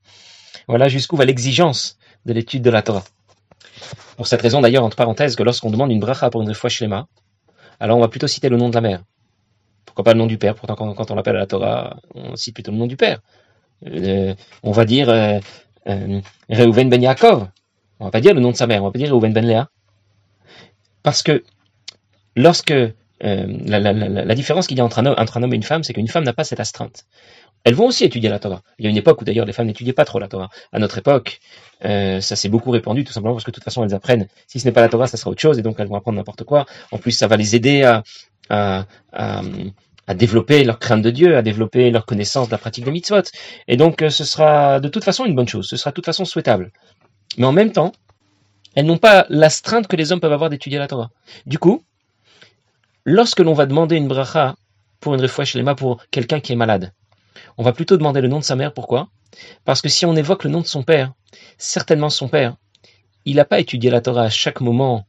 Voilà 0.68 0.88
jusqu'où 0.88 1.16
va 1.16 1.26
l'exigence 1.26 1.98
de 2.26 2.34
l'étude 2.34 2.64
de 2.64 2.72
la 2.72 2.82
Torah. 2.82 3.04
Pour 4.18 4.26
cette 4.26 4.42
raison, 4.42 4.62
d'ailleurs, 4.62 4.84
entre 4.84 4.98
parenthèses, 4.98 5.36
que 5.36 5.44
lorsqu'on 5.44 5.70
demande 5.70 5.92
une 5.92 6.00
bracha 6.00 6.32
pour 6.32 6.42
une 6.42 6.54
fois 6.56 6.70
shlema, 6.70 7.08
alors 7.80 7.98
on 7.98 8.02
va 8.02 8.08
plutôt 8.08 8.28
citer 8.28 8.50
le 8.50 8.58
nom 8.58 8.70
de 8.70 8.76
la 8.76 8.82
mère. 8.82 9.04
Pourquoi 9.94 10.06
pas 10.06 10.14
le 10.14 10.20
nom 10.20 10.26
du 10.26 10.40
Père? 10.40 10.56
Pourtant, 10.56 10.74
quand, 10.74 11.12
on 11.12 11.16
l'appelle 11.16 11.36
à 11.36 11.40
la 11.40 11.46
Torah, 11.46 11.98
on 12.16 12.36
cite 12.36 12.56
plutôt 12.56 12.72
le 12.72 12.78
nom 12.78 12.88
du 12.88 12.98
Père. 12.98 13.20
Euh, 13.86 14.34
on 14.64 14.72
va 14.72 14.86
dire 14.86 15.08
euh, 15.08 15.38
euh, 15.88 16.20
Reuven 16.50 16.90
ben 16.90 17.00
Yaakov. 17.00 17.48
On 18.00 18.06
va 18.06 18.10
pas 18.10 18.20
dire 18.20 18.34
le 18.34 18.42
nom 18.42 18.50
de 18.50 18.56
sa 18.56 18.66
mère, 18.66 18.82
on 18.82 18.88
va 18.88 18.92
pas 18.92 18.98
dire 18.98 19.14
Reuven 19.14 19.34
ben 19.34 19.46
Léa. 19.46 19.70
Parce 21.04 21.22
que 21.22 21.44
lorsque 22.36 22.74
la, 23.22 24.36
différence 24.36 24.66
qu'il 24.66 24.80
y 24.80 24.82
a 24.82 24.84
entre 24.84 24.98
un 24.98 25.44
homme 25.44 25.54
et 25.54 25.56
une 25.56 25.62
femme, 25.62 25.84
c'est 25.84 25.94
qu'une 25.94 26.08
femme 26.08 26.24
n'a 26.24 26.34
pas 26.34 26.44
cette 26.44 26.60
astreinte. 26.60 27.06
Elles 27.64 27.76
vont 27.76 27.86
aussi 27.86 28.04
étudier 28.04 28.30
la 28.30 28.40
Torah. 28.40 28.64
Il 28.80 28.86
y 28.86 28.88
a 28.88 28.90
une 28.90 28.98
époque 28.98 29.22
où 29.22 29.26
d'ailleurs 29.26 29.46
les 29.46 29.54
femmes 29.54 29.68
n'étudiaient 29.68 29.94
pas 29.94 30.06
trop 30.06 30.18
la 30.18 30.28
Torah. 30.28 30.50
À 30.72 30.80
notre 30.80 30.98
époque, 30.98 31.40
ça 31.82 32.20
s'est 32.22 32.50
beaucoup 32.50 32.72
répandu, 32.72 33.04
tout 33.04 33.14
simplement 33.14 33.36
parce 33.36 33.44
que 33.44 33.52
de 33.52 33.56
toute 33.56 33.64
façon 33.64 33.84
elles 33.84 33.94
apprennent. 33.94 34.28
Si 34.48 34.60
ce 34.60 34.66
n'est 34.66 34.72
pas 34.72 34.82
la 34.82 34.90
Torah, 34.90 35.06
ça 35.06 35.18
sera 35.18 35.30
autre 35.30 35.42
chose, 35.42 35.60
et 35.60 35.62
donc 35.62 35.76
elles 35.78 35.88
vont 35.88 35.96
apprendre 35.96 36.18
n'importe 36.18 36.44
quoi. 36.46 36.66
En 36.92 36.98
plus, 36.98 37.12
ça 37.12 37.28
va 37.28 37.38
les 37.38 37.56
aider 37.56 37.84
à, 37.84 38.04
à, 38.50 38.86
développer 40.16 40.64
leur 40.64 40.80
crainte 40.80 41.02
de 41.02 41.12
Dieu, 41.12 41.38
à 41.38 41.42
développer 41.42 41.90
leur 41.90 42.06
connaissance 42.06 42.48
de 42.48 42.52
la 42.52 42.58
pratique 42.58 42.86
des 42.86 42.92
mitzvot. 42.92 43.24
Et 43.68 43.78
donc, 43.78 44.02
euh, 44.02 44.10
ce 44.10 44.26
sera 44.26 44.80
de 44.80 44.90
toute 44.90 45.04
façon 45.04 45.26
une 45.26 45.36
bonne 45.36 45.48
chose, 45.48 45.68
ce 45.68 45.78
sera 45.78 45.92
de 45.92 45.96
toute 45.96 46.06
façon 46.06 46.26
souhaitable. 46.26 46.72
Mais 47.38 47.46
en 47.46 47.52
même 47.52 47.72
temps, 47.72 47.94
elles 48.76 48.86
n'ont 48.86 48.98
pas 48.98 49.26
l'astreinte 49.30 49.88
que 49.88 49.96
les 49.96 50.12
hommes 50.12 50.20
peuvent 50.20 50.34
avoir 50.34 50.50
d'étudier 50.50 50.80
la 50.80 50.88
Torah. 50.88 51.10
Du 51.46 51.58
coup, 51.58 51.84
lorsque 53.06 53.40
l'on 53.40 53.54
va 53.54 53.66
demander 53.66 53.96
une 53.96 54.08
bracha 54.08 54.56
pour 55.00 55.14
une 55.14 55.22
refouach 55.22 55.56
lema 55.56 55.76
pour 55.76 56.04
quelqu'un 56.12 56.40
qui 56.40 56.54
est 56.54 56.58
malade, 56.58 56.92
on 57.58 57.64
va 57.64 57.74
plutôt 57.74 57.98
demander 57.98 58.22
le 58.22 58.28
nom 58.28 58.40
de 58.40 58.44
sa 58.44 58.56
mère. 58.56 58.74
Pourquoi? 58.74 59.10
Parce 59.66 59.82
que 59.82 59.90
si 59.90 60.06
on 60.06 60.16
évoque 60.16 60.44
le 60.44 60.50
nom 60.50 60.62
de 60.62 60.68
son 60.68 60.84
père, 60.84 61.14
certainement 61.58 62.10
son 62.10 62.28
père, 62.28 62.56
il 63.26 63.38
n'a 63.38 63.46
pas 63.46 63.60
étudié 63.60 63.90
la 63.90 64.02
Torah 64.02 64.24
à 64.24 64.30
chaque 64.30 64.62
moment 64.62 65.06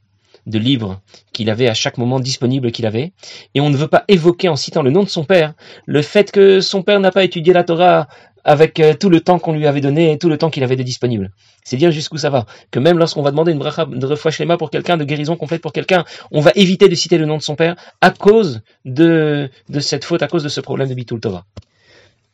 de 0.47 0.59
libre 0.59 1.01
qu'il 1.33 1.51
avait 1.51 1.69
à 1.69 1.75
chaque 1.75 1.99
moment 1.99 2.21
disponible 2.21 2.71
qu'il 2.71 2.87
avait, 2.87 3.13
et 3.55 3.61
on 3.61 3.71
ne 3.71 3.77
veut 3.77 3.89
pas 3.89 4.05
évoquer 4.09 4.49
en 4.49 4.57
citant 4.57 4.83
le 4.83 4.91
nom 4.91 5.03
de 5.03 5.09
son 5.09 5.25
père 5.25 5.55
le 5.87 6.03
fait 6.03 6.31
que 6.31 6.61
son 6.61 6.83
père 6.83 7.01
n'a 7.01 7.11
pas 7.11 7.25
étudié 7.25 7.53
la 7.53 7.65
Torah 7.65 8.09
avec 8.45 8.79
euh, 8.79 8.95
tout 8.95 9.09
le 9.09 9.21
temps 9.21 9.39
qu'on 9.39 9.53
lui 9.53 9.67
avait 9.67 9.81
donné 9.81 10.13
et 10.13 10.19
tout 10.19 10.29
le 10.29 10.37
temps 10.37 10.51
qu'il 10.51 10.63
avait 10.63 10.77
de 10.77 10.83
disponible. 10.83 11.31
C'est 11.65 11.77
dire 11.77 11.91
jusqu'où 11.91 12.19
ça 12.19 12.31
va. 12.31 12.45
Que 12.71 12.79
même 12.79 12.99
lorsqu'on 12.99 13.23
va 13.23 13.31
demander 13.31 13.53
une 13.53 13.59
bracha 13.59 13.87
de 13.87 14.07
refouach 14.07 14.41
pour 14.59 14.71
quelqu'un, 14.71 14.99
de 14.99 15.05
guérison 15.05 15.37
complète 15.37 15.63
pour 15.63 15.73
quelqu'un, 15.73 16.05
on 16.31 16.41
va 16.41 16.53
éviter 16.55 16.89
de 16.89 16.95
citer 16.95 17.17
le 17.17 17.25
nom 17.25 17.39
de 17.39 17.43
son 17.43 17.57
père 17.57 17.75
à 18.03 18.11
cause 18.11 18.61
de, 18.85 19.49
de 19.71 19.81
cette 19.81 20.05
faute, 20.05 20.23
à 20.23 20.29
cause 20.29 20.43
de 20.43 20.51
ce 20.51 20.61
problème 20.61 20.89
de 20.89 20.95
Bitul 20.95 21.21
Torah. 21.21 21.47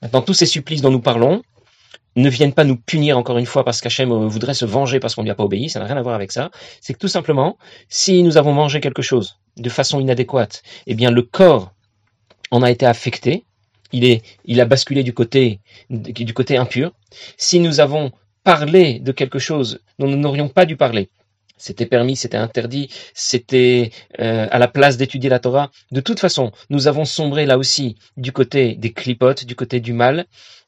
Maintenant, 0.03 0.23
tous 0.23 0.35
ces 0.35 0.47
supplices 0.47 0.83
dont 0.83 0.91
nous 0.91 1.01
parlons, 1.01 1.43
ne 2.17 2.29
viennent 2.29 2.53
pas 2.53 2.65
nous 2.65 2.77
punir 2.77 3.17
encore 3.19 3.39
une 3.39 3.47
fois 3.47 3.65
parce 3.65 3.81
qu'Hachem 3.81 4.11
euh, 4.11 4.27
voudrait 4.27 4.55
se 4.55 4.65
venger 4.65 5.01
parce 5.01 5.15
qu'on 5.15 5.23
lui 5.23 5.31
a 5.31 5.35
pas 5.35 5.45
obéi, 5.45 5.69
ça 5.69 5.81
n'a 5.81 5.87
rien 5.87 5.97
à 5.97 6.03
voir 6.03 6.15
avec 6.15 6.33
ça. 6.33 6.51
C'est 6.81 6.95
que 6.95 6.99
tout 6.99 7.09
simplement, 7.09 7.57
si 7.89 8.23
nous 8.23 8.37
avons 8.37 8.53
mangé 8.53 8.81
quelque 8.81 9.03
chose 9.03 9.39
de 9.57 9.69
façon 9.69 10.01
inadéquate, 10.01 10.63
eh 10.87 10.95
bien 10.95 11.11
le 11.11 11.23
corps 11.23 11.73
en 12.51 12.63
a 12.63 12.71
été 12.71 12.87
affecté, 12.87 13.45
il, 13.93 14.05
est, 14.05 14.23
il 14.45 14.61
a 14.61 14.65
basculé 14.65 15.03
du 15.03 15.13
côté, 15.13 15.61
du 15.89 16.35
côté 16.35 16.57
impur. 16.57 16.93
Si 17.37 17.61
nous 17.61 17.81
avons 17.81 18.13
parlé 18.45 18.99
de 18.99 19.13
quelque 19.13 19.39
chose 19.39 19.81
dont 19.99 20.09
nous 20.09 20.17
n'aurions 20.17 20.49
pas 20.49 20.67
dû 20.67 20.77
parler, 20.77 21.11
c'était 21.61 21.87
permis, 21.87 22.17
c'était 22.17 22.39
interdit, 22.39 22.89
c'était 23.13 23.91
euh, 24.19 24.49
à 24.51 24.59
la 24.59 24.67
place 24.67 24.97
d'étudier 24.97 25.29
la 25.29 25.41
Torah. 25.41 25.71
De 25.93 26.01
toute 26.01 26.19
façon, 26.19 26.53
nous 26.71 26.89
avons 26.89 27.05
sombré 27.05 27.45
là 27.45 27.59
aussi 27.59 27.97
du 28.17 28.33
côté 28.33 28.75
des 28.77 28.93
clipotes, 28.93 29.45
du 29.45 29.55
côté 29.55 29.79
du 29.79 29.93
mal. 29.93 30.25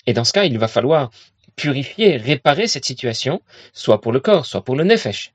Et 0.06 0.12
dans 0.12 0.24
ce 0.24 0.32
cas, 0.32 0.44
il 0.44 0.58
va 0.58 0.68
falloir 0.68 1.10
purifier, 1.56 2.16
réparer 2.16 2.66
cette 2.66 2.84
situation, 2.84 3.40
soit 3.72 4.00
pour 4.00 4.12
le 4.12 4.20
corps, 4.20 4.46
soit 4.46 4.64
pour 4.64 4.76
le 4.76 4.84
nefesh. 4.84 5.32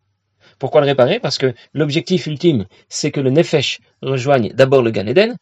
Pourquoi 0.59 0.81
le 0.81 0.87
réparer? 0.87 1.19
Parce 1.19 1.37
que 1.37 1.53
l'objectif 1.73 2.27
ultime, 2.27 2.65
c'est 2.89 3.11
que 3.11 3.19
le 3.19 3.29
nefesh 3.29 3.79
rejoigne 4.01 4.51
d'abord 4.53 4.81
le 4.81 4.91
Gan 4.91 5.07
Eden, 5.07 5.37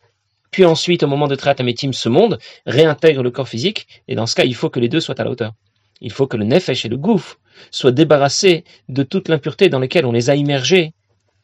puis 0.52 0.66
ensuite, 0.66 1.04
au 1.04 1.08
moment 1.08 1.28
de 1.28 1.36
Triatametim, 1.36 1.92
ce 1.92 2.08
monde 2.08 2.40
réintègre 2.66 3.24
le 3.24 3.32
corps 3.32 3.50
physique, 3.50 3.88
et 4.08 4.16
dans 4.16 4.26
ce 4.26 4.36
cas, 4.36 4.46
il 4.46 4.56
faut 4.56 4.70
que 4.70 4.80
les 4.80 4.90
deux 4.90 5.02
soient 5.02 5.20
à 5.20 5.24
la 5.24 5.30
hauteur. 5.30 5.54
Il 6.02 6.12
faut 6.12 6.28
que 6.28 6.38
le 6.38 6.46
nefesh 6.46 6.86
et 6.86 6.90
le 6.90 6.98
gouffre 6.98 7.40
soient 7.72 7.92
débarrassés 7.92 8.64
de 8.90 9.04
toute 9.04 9.30
l'impureté 9.30 9.70
dans 9.70 9.80
laquelle 9.80 10.06
on 10.06 10.12
les 10.12 10.30
a 10.30 10.36
immergés 10.36 10.94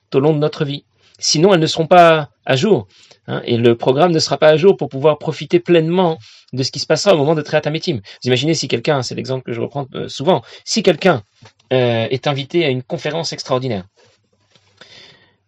tout 0.09 0.17
au 0.17 0.21
long 0.21 0.33
de 0.33 0.39
notre 0.39 0.65
vie. 0.65 0.85
Sinon, 1.21 1.53
elles 1.53 1.59
ne 1.59 1.67
seront 1.67 1.87
pas 1.87 2.31
à 2.45 2.55
jour. 2.55 2.87
Hein, 3.27 3.41
et 3.45 3.57
le 3.57 3.77
programme 3.77 4.11
ne 4.11 4.19
sera 4.19 4.37
pas 4.37 4.49
à 4.49 4.57
jour 4.57 4.75
pour 4.75 4.89
pouvoir 4.89 5.19
profiter 5.19 5.59
pleinement 5.59 6.17
de 6.51 6.63
ce 6.63 6.71
qui 6.71 6.79
se 6.79 6.87
passera 6.87 7.13
au 7.13 7.17
moment 7.17 7.35
de 7.35 7.43
Triatametim. 7.43 7.97
Vous 7.97 8.27
imaginez 8.27 8.55
si 8.55 8.67
quelqu'un, 8.67 9.03
c'est 9.03 9.13
l'exemple 9.13 9.43
que 9.43 9.53
je 9.53 9.61
reprends 9.61 9.87
euh, 9.93 10.09
souvent, 10.09 10.41
si 10.65 10.81
quelqu'un 10.81 11.23
euh, 11.71 12.07
est 12.09 12.25
invité 12.27 12.65
à 12.65 12.69
une 12.69 12.81
conférence 12.81 13.33
extraordinaire, 13.33 13.85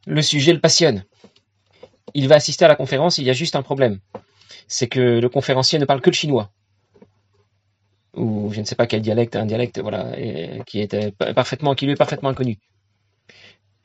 le 0.05 0.21
sujet 0.21 0.53
le 0.53 0.59
passionne, 0.59 1.03
il 2.13 2.27
va 2.27 2.35
assister 2.35 2.65
à 2.65 2.67
la 2.67 2.75
conférence, 2.75 3.17
il 3.17 3.25
y 3.25 3.31
a 3.31 3.33
juste 3.33 3.55
un 3.55 3.63
problème. 3.63 3.99
C'est 4.67 4.87
que 4.87 5.19
le 5.19 5.29
conférencier 5.29 5.79
ne 5.79 5.85
parle 5.85 6.01
que 6.01 6.11
le 6.11 6.15
chinois. 6.15 6.51
Ou 8.15 8.51
je 8.53 8.59
ne 8.59 8.65
sais 8.65 8.75
pas 8.75 8.85
quel 8.85 9.01
dialecte, 9.01 9.35
un 9.35 9.47
dialecte 9.47 9.79
voilà, 9.79 10.11
qui, 10.67 10.81
est 10.81 11.11
parfaitement, 11.33 11.73
qui 11.73 11.85
lui 11.85 11.93
est 11.93 11.97
parfaitement 11.97 12.29
inconnu. 12.29 12.59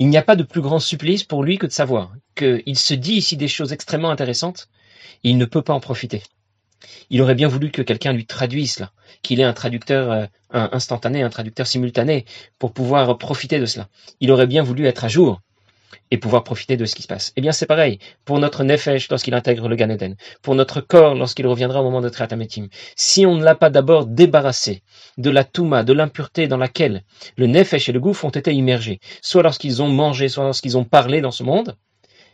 Il 0.00 0.08
n'y 0.08 0.16
a 0.16 0.22
pas 0.22 0.36
de 0.36 0.44
plus 0.44 0.60
grand 0.60 0.78
supplice 0.78 1.24
pour 1.24 1.42
lui 1.42 1.58
que 1.58 1.66
de 1.66 1.72
savoir 1.72 2.12
qu'il 2.36 2.78
se 2.78 2.94
dit 2.94 3.14
ici 3.14 3.36
des 3.36 3.48
choses 3.48 3.72
extrêmement 3.72 4.10
intéressantes, 4.10 4.68
et 5.24 5.30
il 5.30 5.38
ne 5.38 5.44
peut 5.44 5.62
pas 5.62 5.74
en 5.74 5.80
profiter. 5.80 6.22
Il 7.10 7.20
aurait 7.20 7.34
bien 7.34 7.48
voulu 7.48 7.72
que 7.72 7.82
quelqu'un 7.82 8.12
lui 8.12 8.24
traduise 8.24 8.74
cela, 8.74 8.92
qu'il 9.22 9.40
ait 9.40 9.44
un 9.44 9.52
traducteur 9.52 10.12
euh, 10.12 10.26
instantané, 10.50 11.22
un 11.22 11.30
traducteur 11.30 11.66
simultané, 11.66 12.26
pour 12.60 12.72
pouvoir 12.72 13.18
profiter 13.18 13.58
de 13.58 13.66
cela. 13.66 13.88
Il 14.20 14.30
aurait 14.30 14.46
bien 14.46 14.62
voulu 14.62 14.86
être 14.86 15.04
à 15.04 15.08
jour 15.08 15.40
et 16.10 16.18
pouvoir 16.18 16.44
profiter 16.44 16.76
de 16.76 16.84
ce 16.84 16.94
qui 16.94 17.02
se 17.02 17.08
passe. 17.08 17.32
Eh 17.36 17.40
bien, 17.40 17.52
c'est 17.52 17.66
pareil 17.66 17.98
pour 18.24 18.38
notre 18.38 18.64
nefesh 18.64 19.08
lorsqu'il 19.10 19.34
intègre 19.34 19.68
le 19.68 19.76
Gan 19.76 19.90
Eden, 19.90 20.16
pour 20.42 20.54
notre 20.54 20.80
corps 20.80 21.14
lorsqu'il 21.14 21.46
reviendra 21.46 21.80
au 21.80 21.84
moment 21.84 22.00
de 22.00 22.08
Triatametim. 22.08 22.68
Si 22.96 23.26
on 23.26 23.36
ne 23.36 23.44
l'a 23.44 23.54
pas 23.54 23.70
d'abord 23.70 24.06
débarrassé 24.06 24.82
de 25.16 25.30
la 25.30 25.44
touma, 25.44 25.84
de 25.84 25.92
l'impureté 25.92 26.48
dans 26.48 26.56
laquelle 26.56 27.04
le 27.36 27.46
nefesh 27.46 27.88
et 27.88 27.92
le 27.92 28.00
gouffre 28.00 28.24
ont 28.24 28.30
été 28.30 28.52
immergés, 28.52 29.00
soit 29.22 29.42
lorsqu'ils 29.42 29.82
ont 29.82 29.88
mangé, 29.88 30.28
soit 30.28 30.44
lorsqu'ils 30.44 30.78
ont 30.78 30.84
parlé 30.84 31.20
dans 31.20 31.30
ce 31.30 31.42
monde, 31.42 31.76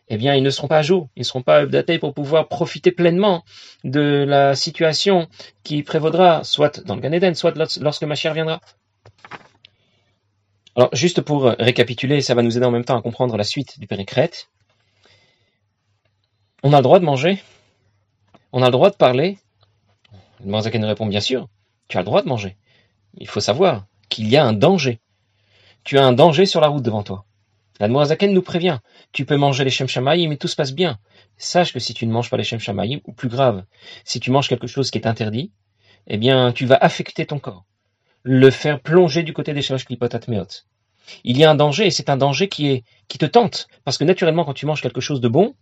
eh 0.09 0.19
bien, 0.19 0.35
ils 0.35 0.43
ne 0.43 0.51
seront 0.51 0.69
pas 0.69 0.79
à 0.79 0.83
jour, 0.83 1.09
ils 1.17 1.21
ne 1.21 1.25
seront 1.25 1.43
pas 1.43 1.62
updatés 1.62 1.99
pour 1.99 2.12
pouvoir 2.12 2.49
profiter 2.49 2.93
pleinement 2.93 3.43
de 3.85 4.25
la 4.29 4.55
situation 4.55 5.29
qui 5.62 5.83
prévaudra, 5.83 6.45
soit 6.45 6.85
dans 6.85 6.95
le 6.95 7.01
Gan 7.01 7.12
Eden, 7.12 7.35
soit 7.35 7.55
lorsque 7.81 8.05
ma 8.05 8.14
chère 8.14 8.35
viendra. 8.35 8.61
Alors, 10.76 10.94
juste 10.94 11.20
pour 11.20 11.44
récapituler, 11.44 12.20
ça 12.20 12.34
va 12.34 12.42
nous 12.42 12.56
aider 12.56 12.66
en 12.66 12.70
même 12.70 12.84
temps 12.84 12.96
à 12.96 13.02
comprendre 13.02 13.37
la 13.37 13.44
suite 13.44 13.78
du 13.78 13.87
péricrète. 13.87 14.48
On 16.62 16.72
a 16.72 16.78
le 16.78 16.82
droit 16.82 16.98
de 16.98 17.04
manger 17.04 17.42
On 18.52 18.62
a 18.62 18.66
le 18.66 18.72
droit 18.72 18.90
de 18.90 18.96
parler 18.96 19.38
Le 20.40 20.50
Manzaken 20.50 20.80
nous 20.80 20.88
répond 20.88 21.06
bien 21.06 21.20
sûr, 21.20 21.48
tu 21.88 21.96
as 21.96 22.00
le 22.00 22.06
droit 22.06 22.22
de 22.22 22.28
manger. 22.28 22.56
Il 23.18 23.28
faut 23.28 23.40
savoir 23.40 23.87
qu'il 24.08 24.28
y 24.28 24.37
a 24.37 24.44
un 24.44 24.52
danger. 24.52 25.00
Tu 25.84 25.98
as 25.98 26.04
un 26.04 26.12
danger 26.12 26.46
sur 26.46 26.60
la 26.60 26.68
route 26.68 26.82
devant 26.82 27.02
toi. 27.02 27.24
La 27.80 28.04
Zaken 28.04 28.32
nous 28.32 28.42
prévient. 28.42 28.78
Tu 29.12 29.24
peux 29.24 29.37
manger 29.37 29.64
les 29.64 29.70
Shem 29.70 29.88
Shamayim 29.88 30.30
et 30.32 30.37
tout 30.37 30.48
se 30.48 30.56
passe 30.56 30.72
bien. 30.72 30.98
Sache 31.37 31.72
que 31.72 31.80
si 31.80 31.92
tu 31.92 32.06
ne 32.06 32.12
manges 32.12 32.30
pas 32.30 32.37
les 32.37 32.44
Shem 32.44 32.60
Shamayim, 32.60 33.00
ou 33.04 33.12
plus 33.12 33.28
grave, 33.28 33.64
si 34.04 34.20
tu 34.20 34.30
manges 34.30 34.48
quelque 34.48 34.68
chose 34.68 34.90
qui 34.90 34.98
est 34.98 35.06
interdit, 35.06 35.52
eh 36.06 36.16
bien, 36.16 36.52
tu 36.52 36.66
vas 36.66 36.76
affecter 36.76 37.26
ton 37.26 37.38
corps 37.38 37.64
le 38.24 38.50
faire 38.50 38.80
plonger 38.80 39.22
du 39.22 39.32
côté 39.32 39.52
des 39.52 39.62
Shalosh 39.62 39.84
Klipot 39.84 40.06
Atmeot. 40.06 40.48
Il 41.22 41.37
y 41.37 41.44
a 41.44 41.50
un 41.50 41.54
danger, 41.54 41.87
et 41.87 41.90
c'est 41.90 42.08
un 42.08 42.16
danger 42.16 42.48
qui, 42.48 42.70
est, 42.70 42.84
qui 43.06 43.18
te 43.18 43.26
tente, 43.26 43.68
parce 43.84 43.98
que 43.98 44.04
naturellement, 44.04 44.44
quand 44.44 44.54
tu 44.54 44.66
manges 44.66 44.80
quelque 44.80 45.02
chose 45.02 45.20
de 45.20 45.28
bon, 45.28 45.54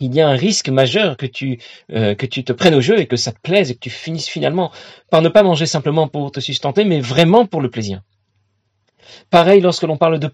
il 0.00 0.14
y 0.14 0.20
a 0.20 0.28
un 0.28 0.34
risque 0.34 0.70
majeur 0.70 1.16
que 1.16 1.26
tu, 1.26 1.60
euh, 1.92 2.14
que 2.14 2.26
tu 2.26 2.42
te 2.42 2.52
prennes 2.52 2.74
au 2.74 2.80
jeu 2.80 2.98
et 2.98 3.06
que 3.06 3.16
ça 3.16 3.30
te 3.30 3.38
plaise 3.40 3.70
et 3.70 3.74
que 3.74 3.80
tu 3.80 3.90
finisses 3.90 4.28
finalement 4.28 4.72
par 5.10 5.22
ne 5.22 5.28
pas 5.28 5.42
manger 5.42 5.66
simplement 5.66 6.08
pour 6.08 6.32
te 6.32 6.40
sustenter, 6.40 6.84
mais 6.84 7.00
vraiment 7.00 7.46
pour 7.46 7.60
le 7.60 7.70
plaisir. 7.70 8.00
Pareil 9.30 9.60
lorsque 9.60 9.84
l'on 9.84 9.96
parle 9.96 10.18
de 10.18 10.28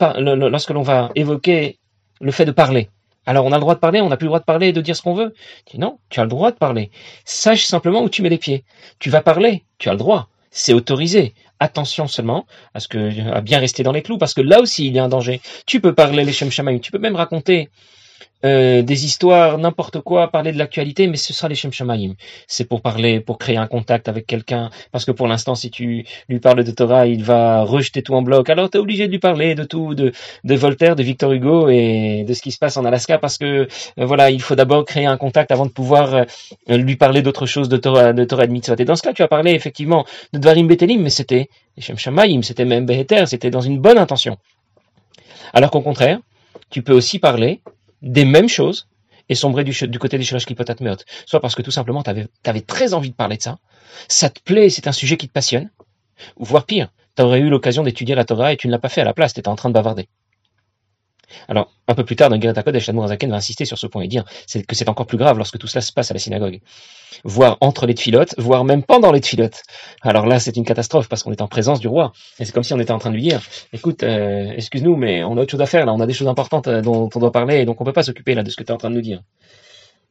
lorsque 0.49 0.71
l'on 0.71 0.83
va 0.83 1.11
évoquer 1.15 1.79
le 2.21 2.33
fait 2.33 2.47
de 2.47 2.53
parler. 2.53 2.89
Alors 3.27 3.45
on 3.45 3.53
a 3.53 3.57
le 3.57 3.61
droit 3.61 3.75
de 3.75 3.81
parler, 3.81 4.01
on 4.01 4.09
n'a 4.09 4.17
plus 4.17 4.27
le 4.27 4.31
droit 4.31 4.41
de 4.41 4.45
parler 4.45 4.69
et 4.69 4.73
de 4.73 4.81
dire 4.81 4.97
ce 4.97 5.03
qu'on 5.03 5.15
veut. 5.15 5.35
non, 5.77 5.99
tu 6.09 6.21
as 6.21 6.25
le 6.25 6.31
droit 6.31 6.51
de 6.51 6.57
parler. 6.57 6.91
Sache 7.25 7.65
simplement 7.65 8.03
où 8.03 8.09
tu 8.09 8.23
mets 8.23 8.31
les 8.31 8.39
pieds. 8.39 8.65
Tu 8.99 9.11
vas 9.11 9.21
parler, 9.21 9.65
tu 9.79 9.89
as 9.89 9.93
le 9.93 9.99
droit 9.99 10.29
c'est 10.55 10.73
autorisé. 10.73 11.35
Attention 11.65 12.07
seulement 12.09 12.45
à 12.75 12.81
ce 12.81 12.89
que 12.89 13.33
à 13.33 13.41
bien 13.41 13.59
rester 13.59 13.83
dans 13.83 13.93
les 13.93 14.03
clous, 14.03 14.19
parce 14.19 14.35
que 14.35 14.43
là 14.43 14.61
aussi 14.61 14.87
il 14.87 14.93
y 14.93 14.99
a 14.99 15.05
un 15.05 15.09
danger. 15.09 15.41
Tu 15.65 15.81
peux 15.81 15.95
parler 15.95 16.23
les 16.23 16.33
Shem 16.33 16.51
tu 16.81 16.93
peux 16.93 16.99
même 16.99 17.17
raconter 17.17 17.71
euh, 18.45 18.83
des 18.83 19.07
histoires, 19.07 19.57
n'importe 19.57 20.01
quoi, 20.01 20.29
parler 20.31 20.53
de 20.53 20.59
l'actualité, 20.59 21.07
mais 21.07 21.17
ce 21.17 21.33
sera 21.33 21.49
les 21.49 21.55
Shem 21.55 21.71
C'est 22.47 22.69
pour 22.69 22.83
parler, 22.83 23.21
pour 23.21 23.39
créer 23.39 23.57
un 23.57 23.67
contact 23.67 24.07
avec 24.09 24.27
quelqu'un, 24.27 24.69
parce 24.93 25.07
que 25.07 25.13
pour 25.13 25.27
l'instant, 25.27 25.55
si 25.55 25.71
tu 25.71 26.05
lui 26.29 26.41
parles 26.41 26.63
de 26.63 26.71
Torah, 26.71 27.07
il 27.07 27.25
va 27.25 27.63
rejeter 27.63 28.03
tout 28.03 28.13
en 28.15 28.21
bloc. 28.21 28.51
Alors 28.51 28.69
tu 28.69 28.77
es 28.77 28.81
obligé 28.81 29.07
de 29.07 29.13
lui 29.13 29.19
parler 29.19 29.55
de 29.55 29.65
tout, 29.65 29.95
de, 29.95 30.13
Voltaire, 30.45 30.95
de 30.95 31.03
Victor 31.03 31.33
Hugo 31.33 31.69
et 31.71 32.25
de 32.29 32.35
ce 32.35 32.43
qui 32.43 32.53
se 32.53 32.59
passe 32.59 32.77
en 32.77 32.85
Alaska, 32.85 33.19
parce 33.19 33.39
que 33.39 33.45
euh, 33.45 33.67
voilà, 34.05 34.31
il 34.31 34.43
faut 34.43 34.55
d'abord 34.55 34.85
créer 34.85 35.07
un 35.07 35.17
contact 35.17 35.51
avant 35.51 35.65
de 35.65 35.73
pouvoir 35.73 36.15
euh, 36.15 36.25
lui 36.69 36.97
parler 36.97 37.23
d'autre 37.23 37.47
chose 37.47 37.71
de 37.71 37.79
Torah, 37.79 38.13
de 38.13 38.25
Torah 38.25 38.45
et 38.45 38.49
de 38.49 38.53
Mitzvot. 38.53 38.77
Et 38.79 38.85
dans 38.85 38.97
ce 38.97 39.03
cas, 39.03 39.15
tu 39.15 39.23
as 39.23 39.29
parlé 39.29 39.53
effectivement 39.53 40.05
de 40.35 40.39
Dvarim 40.39 40.67
Betelim, 40.67 41.01
mais 41.01 41.11
c'était 41.11 41.49
les 41.77 41.83
Shem 41.83 41.97
c'était 42.43 42.65
même 42.67 42.85
Beheter, 42.85 43.25
c'était 43.27 43.51
dans 43.51 43.63
une 43.63 43.79
bonne 43.79 43.99
intention. 43.99 44.37
Alors 45.55 45.71
qu'au 45.71 45.81
contraire, 45.81 46.19
tu 46.71 46.83
peux 46.83 46.93
aussi 46.93 47.19
parler 47.19 47.61
des 48.05 48.25
mêmes 48.25 48.49
choses 48.49 48.89
et 49.29 49.35
sombrer 49.35 49.65
du, 49.65 49.99
côté 49.99 50.19
des 50.19 50.25
Shirash 50.25 50.45
Klipotat 50.45 50.77
Meot. 50.81 51.05
Soit 51.27 51.41
parce 51.41 51.55
que 51.55 51.63
tout 51.63 51.71
simplement, 51.71 52.03
tu 52.03 52.11
avais, 52.11 52.61
très 52.61 52.95
envie 52.95 53.11
de 53.11 53.15
parler 53.15 53.39
de 53.39 53.43
ça, 53.43 53.59
ça 54.09 54.29
te 54.29 54.41
plaît, 54.41 54.69
c'est 54.69 54.87
un 54.87 54.93
sujet 54.93 55.17
qui 55.17 55.29
te 55.29 55.33
passionne, 55.33 55.71
ou 56.37 56.45
voire 56.45 56.67
pire, 56.67 56.89
tu 57.17 57.23
aurais 57.23 57.41
eu 57.41 57.49
l'occasion 57.49 57.83
d'étudier 57.83 58.15
la 58.15 58.25
Torah 58.25 58.53
et 58.53 58.57
tu 58.57 58.67
ne 58.67 58.73
l'as 58.73 58.79
pas 58.79 58.89
fait 58.89 59.01
à 59.01 59.05
la 59.05 59.15
place, 59.15 59.33
tu 59.33 59.41
étais 59.41 59.49
en 59.49 59.57
train 59.57 59.71
de 59.71 59.75
bavarder. 59.75 60.09
Alors, 61.49 61.73
un 61.89 61.95
peu 61.95 62.05
plus 62.05 62.17
tard, 62.17 62.31
dans 62.31 62.41
Gereta 62.41 62.63
Kodesh, 62.63 62.91
Zaken 62.91 63.31
va 63.31 63.37
insister 63.37 63.65
sur 63.65 63.79
ce 63.79 63.87
point 63.87 64.03
et 64.03 64.09
dire 64.09 64.25
que 64.25 64.75
c'est 64.75 64.89
encore 64.89 65.07
plus 65.07 65.19
grave 65.19 65.37
lorsque 65.37 65.59
tout 65.59 65.67
cela 65.67 65.81
se 65.83 65.93
passe 65.93 66.11
à 66.11 66.15
la 66.15 66.21
synagogue. 66.21 66.61
Voire 67.25 67.59
entre 67.61 67.87
les 67.87 67.95
tfilotes, 67.95 68.35
voire 68.39 68.65
même 68.65 68.83
pendant 68.83 69.13
les 69.13 69.21
tfilotes. 69.21 69.63
Alors 70.03 70.27
là, 70.27 70.41
c'est 70.41 70.57
une 70.57 70.65
catastrophe 70.65 71.09
parce 71.09 71.23
qu'on 71.23 71.33
est 71.33 71.43
en 71.43 71.49
présence 71.49 71.81
du 71.81 71.89
roi. 71.89 72.13
Et 72.39 72.45
c'est 72.45 72.53
comme 72.53 72.65
si 72.65 72.73
on 72.73 72.81
était 72.81 72.93
en 72.93 72.99
train 72.99 73.11
de 73.11 73.15
lui 73.15 73.23
dire, 73.23 73.41
écoute, 73.73 74.03
euh, 74.03 74.53
excuse-nous, 74.57 74.97
mais 74.97 75.25
on 75.25 75.37
a 75.37 75.43
autre 75.43 75.51
chose 75.51 75.61
à 75.61 75.67
faire 75.67 75.87
là, 75.87 75.93
on 75.93 76.01
a 76.01 76.07
des 76.07 76.13
choses 76.13 76.29
importantes 76.29 76.69
euh, 76.69 76.81
dont 76.81 77.09
on 77.15 77.19
doit 77.19 77.33
parler 77.33 77.61
et 77.61 77.65
donc 77.65 77.81
on 77.81 77.85
peut 77.85 77.93
pas 77.93 78.03
s'occuper 78.03 78.35
là 78.35 78.43
de 78.43 78.51
ce 78.51 78.57
que 78.57 78.63
tu 78.63 78.71
es 78.71 78.75
en 78.75 78.79
train 78.79 78.91
de 78.91 78.95
nous 78.95 79.03
dire. 79.03 79.23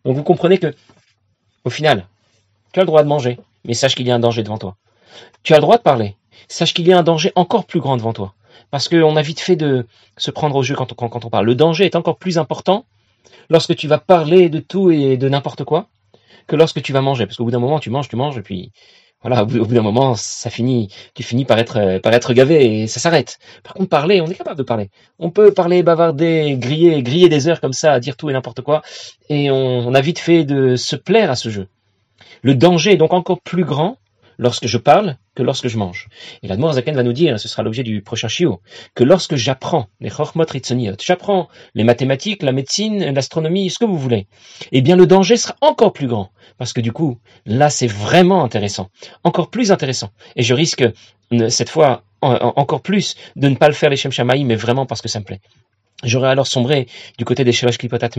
Donc 0.06 0.16
vous 0.16 0.24
comprenez 0.24 0.58
que, 0.58 0.74
au 1.64 1.70
final, 1.70 2.08
tu 2.72 2.80
as 2.80 2.84
le 2.84 2.88
droit 2.88 3.04
de 3.04 3.08
manger, 3.08 3.40
mais 3.66 3.74
sache 3.74 3.96
qu'il 3.96 4.08
y 4.08 4.12
a 4.12 4.16
un 4.16 4.20
danger 4.20 4.44
devant 4.44 4.58
toi. 4.58 4.76
Tu 5.44 5.54
as 5.54 5.58
le 5.58 5.62
droit 5.62 5.78
de 5.78 5.84
parler, 5.84 6.16
sache 6.48 6.74
qu'il 6.74 6.88
y 6.88 6.94
a 6.94 6.98
un 6.98 7.04
danger 7.04 7.32
encore 7.36 7.66
plus 7.66 7.80
grand 7.80 7.98
devant 7.98 8.14
toi 8.14 8.34
parce 8.72 8.89
qu'on 8.89 9.16
a 9.16 9.22
vite 9.22 9.39
fait 9.39 9.56
de 9.56 9.86
se 10.18 10.32
prendre 10.32 10.56
au 10.56 10.63
jeu 10.63 10.76
quand 10.76 10.92
on, 11.02 11.30
parle. 11.30 11.46
Le 11.46 11.56
danger 11.56 11.86
est 11.86 11.96
encore 11.96 12.18
plus 12.18 12.38
important 12.38 12.86
lorsque 13.50 13.76
tu 13.76 13.88
vas 13.88 13.98
parler 13.98 14.50
de 14.50 14.60
tout 14.60 14.92
et 14.92 15.18
de 15.18 15.30
n'importe 15.30 15.63
quoi 15.63 15.88
que 16.48 16.56
lorsque 16.56 16.82
tu 16.82 16.94
vas 16.94 17.02
manger. 17.02 17.26
Parce 17.26 17.38
qu'au 17.38 17.46
bout 17.46 17.52
d'un 17.52 17.60
moment, 17.60 17.80
tu 17.80 17.89
manges, 17.89 18.10
tu 18.10 18.16
manges, 18.16 18.38
et 18.38 18.42
puis 18.42 18.72
voilà, 19.22 19.44
au 19.44 19.46
bout, 19.46 19.74
d'un 19.74 19.82
moment, 19.82 20.16
ça 20.16 20.50
finit, 20.50 20.89
tu 21.13 21.24
finis 21.24 21.46
par 21.46 21.58
être, 21.58 22.00
par 22.00 22.13
être 22.13 22.34
gavé 22.34 22.82
et 22.82 22.88
ça 22.88 23.00
s'arrête. 23.00 23.39
Par 23.63 23.74
contre, 23.74 23.89
parler, 23.89 24.20
on 24.20 24.28
est 24.28 24.36
capable 24.36 24.58
de 24.58 24.63
parler. 24.63 24.89
On 25.18 25.30
peut 25.30 25.54
parler, 25.54 25.82
bavarder, 25.82 26.58
griller, 26.58 27.02
griller 27.04 27.30
des 27.30 27.48
heures 27.48 27.62
comme 27.62 27.74
ça, 27.74 28.00
dire 28.02 28.18
tout 28.18 28.30
et 28.30 28.34
n'importe 28.34 28.62
quoi, 28.62 28.82
et 29.30 29.50
on 29.50 29.94
a 29.94 30.02
vite 30.02 30.20
fait 30.20 30.44
de 30.44 30.76
se 30.76 30.98
plaire 30.98 31.32
à 31.32 31.36
ce 31.36 31.50
jeu. 31.50 31.68
Le 32.42 32.56
danger 32.56 32.92
est 32.92 32.98
donc 32.98 33.13
encore 33.13 33.39
plus 33.39 33.63
grand 33.63 33.98
lorsque 34.38 34.67
je 34.67 34.78
parle 34.78 35.17
que 35.36 35.43
lorsque 35.43 35.67
je 35.67 35.78
mange. 35.78 36.10
Et 36.41 36.48
la 36.48 36.58
Zaken 36.74 36.96
va 36.96 37.04
nous 37.04 37.13
dire, 37.13 37.39
ce 37.39 37.48
sera 37.48 37.63
l'objet 37.63 37.84
du 37.84 38.02
prochain 38.02 38.28
chiot, 38.28 38.62
que 38.96 39.04
lorsque 39.04 39.36
j'apprends 39.36 39.88
les 40.00 40.10
chormot 40.10 40.46
j'apprends 41.00 41.48
les 41.74 41.84
mathématiques, 41.84 42.43
la 42.43 42.52
médecine, 42.52 43.13
l'astronomie, 43.13 43.69
ce 43.69 43.80
que 43.80 43.86
vous 43.86 43.98
voulez, 43.98 44.28
eh 44.72 44.82
bien 44.82 44.96
le 44.96 45.08
danger 45.08 45.38
sera 45.38 45.56
encore 45.62 45.93
plus 45.93 46.08
grand. 46.08 46.32
Parce 46.58 46.74
que 46.74 46.82
du 46.82 46.91
coup, 46.91 47.19
là 47.46 47.69
c'est 47.69 47.88
vraiment 47.88 48.43
intéressant, 48.43 48.89
encore 49.24 49.50
plus 49.50 49.72
intéressant. 49.72 50.10
Et 50.36 50.43
je 50.43 50.54
risque, 50.54 50.84
cette 51.50 51.69
fois, 51.69 52.04
encore 52.22 52.82
plus 52.82 53.15
de 53.36 53.50
ne 53.50 53.56
pas 53.56 53.67
le 53.67 53.74
faire 53.74 53.89
les 53.89 53.98
Shem 53.98 54.12
mais 54.46 54.56
vraiment 54.56 54.86
parce 54.86 55.02
que 55.02 55.10
ça 55.10 55.19
me 55.19 55.26
plaît. 55.26 55.41
J'aurai 56.04 56.30
alors 56.30 56.48
sombré 56.48 56.88
du 57.18 57.26
côté 57.26 57.44
des 57.44 57.52
Shalosh 57.52 57.78
Klipotat 57.78 58.10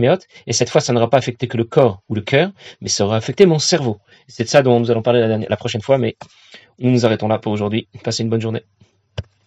et 0.47 0.53
cette 0.53 0.69
fois, 0.69 0.81
ça 0.81 0.91
n'aura 0.93 1.09
pas 1.09 1.17
affecté 1.17 1.47
que 1.47 1.57
le 1.57 1.63
corps 1.63 2.01
ou 2.09 2.15
le 2.15 2.21
cœur, 2.21 2.51
mais 2.81 2.89
ça 2.89 3.05
aura 3.05 3.17
affecté 3.17 3.45
mon 3.45 3.59
cerveau. 3.59 3.99
C'est 4.27 4.43
de 4.43 4.49
ça 4.49 4.63
dont 4.63 4.79
nous 4.79 4.91
allons 4.91 5.03
parler 5.03 5.21
la, 5.21 5.37
la 5.37 5.57
prochaine 5.57 5.81
fois, 5.81 5.97
mais 5.97 6.17
nous 6.79 6.91
nous 6.91 7.05
arrêtons 7.05 7.27
là 7.27 7.37
pour 7.37 7.51
aujourd'hui. 7.51 7.87
Passez 8.03 8.23
une 8.23 8.29
bonne 8.29 8.41
journée. 8.41 8.63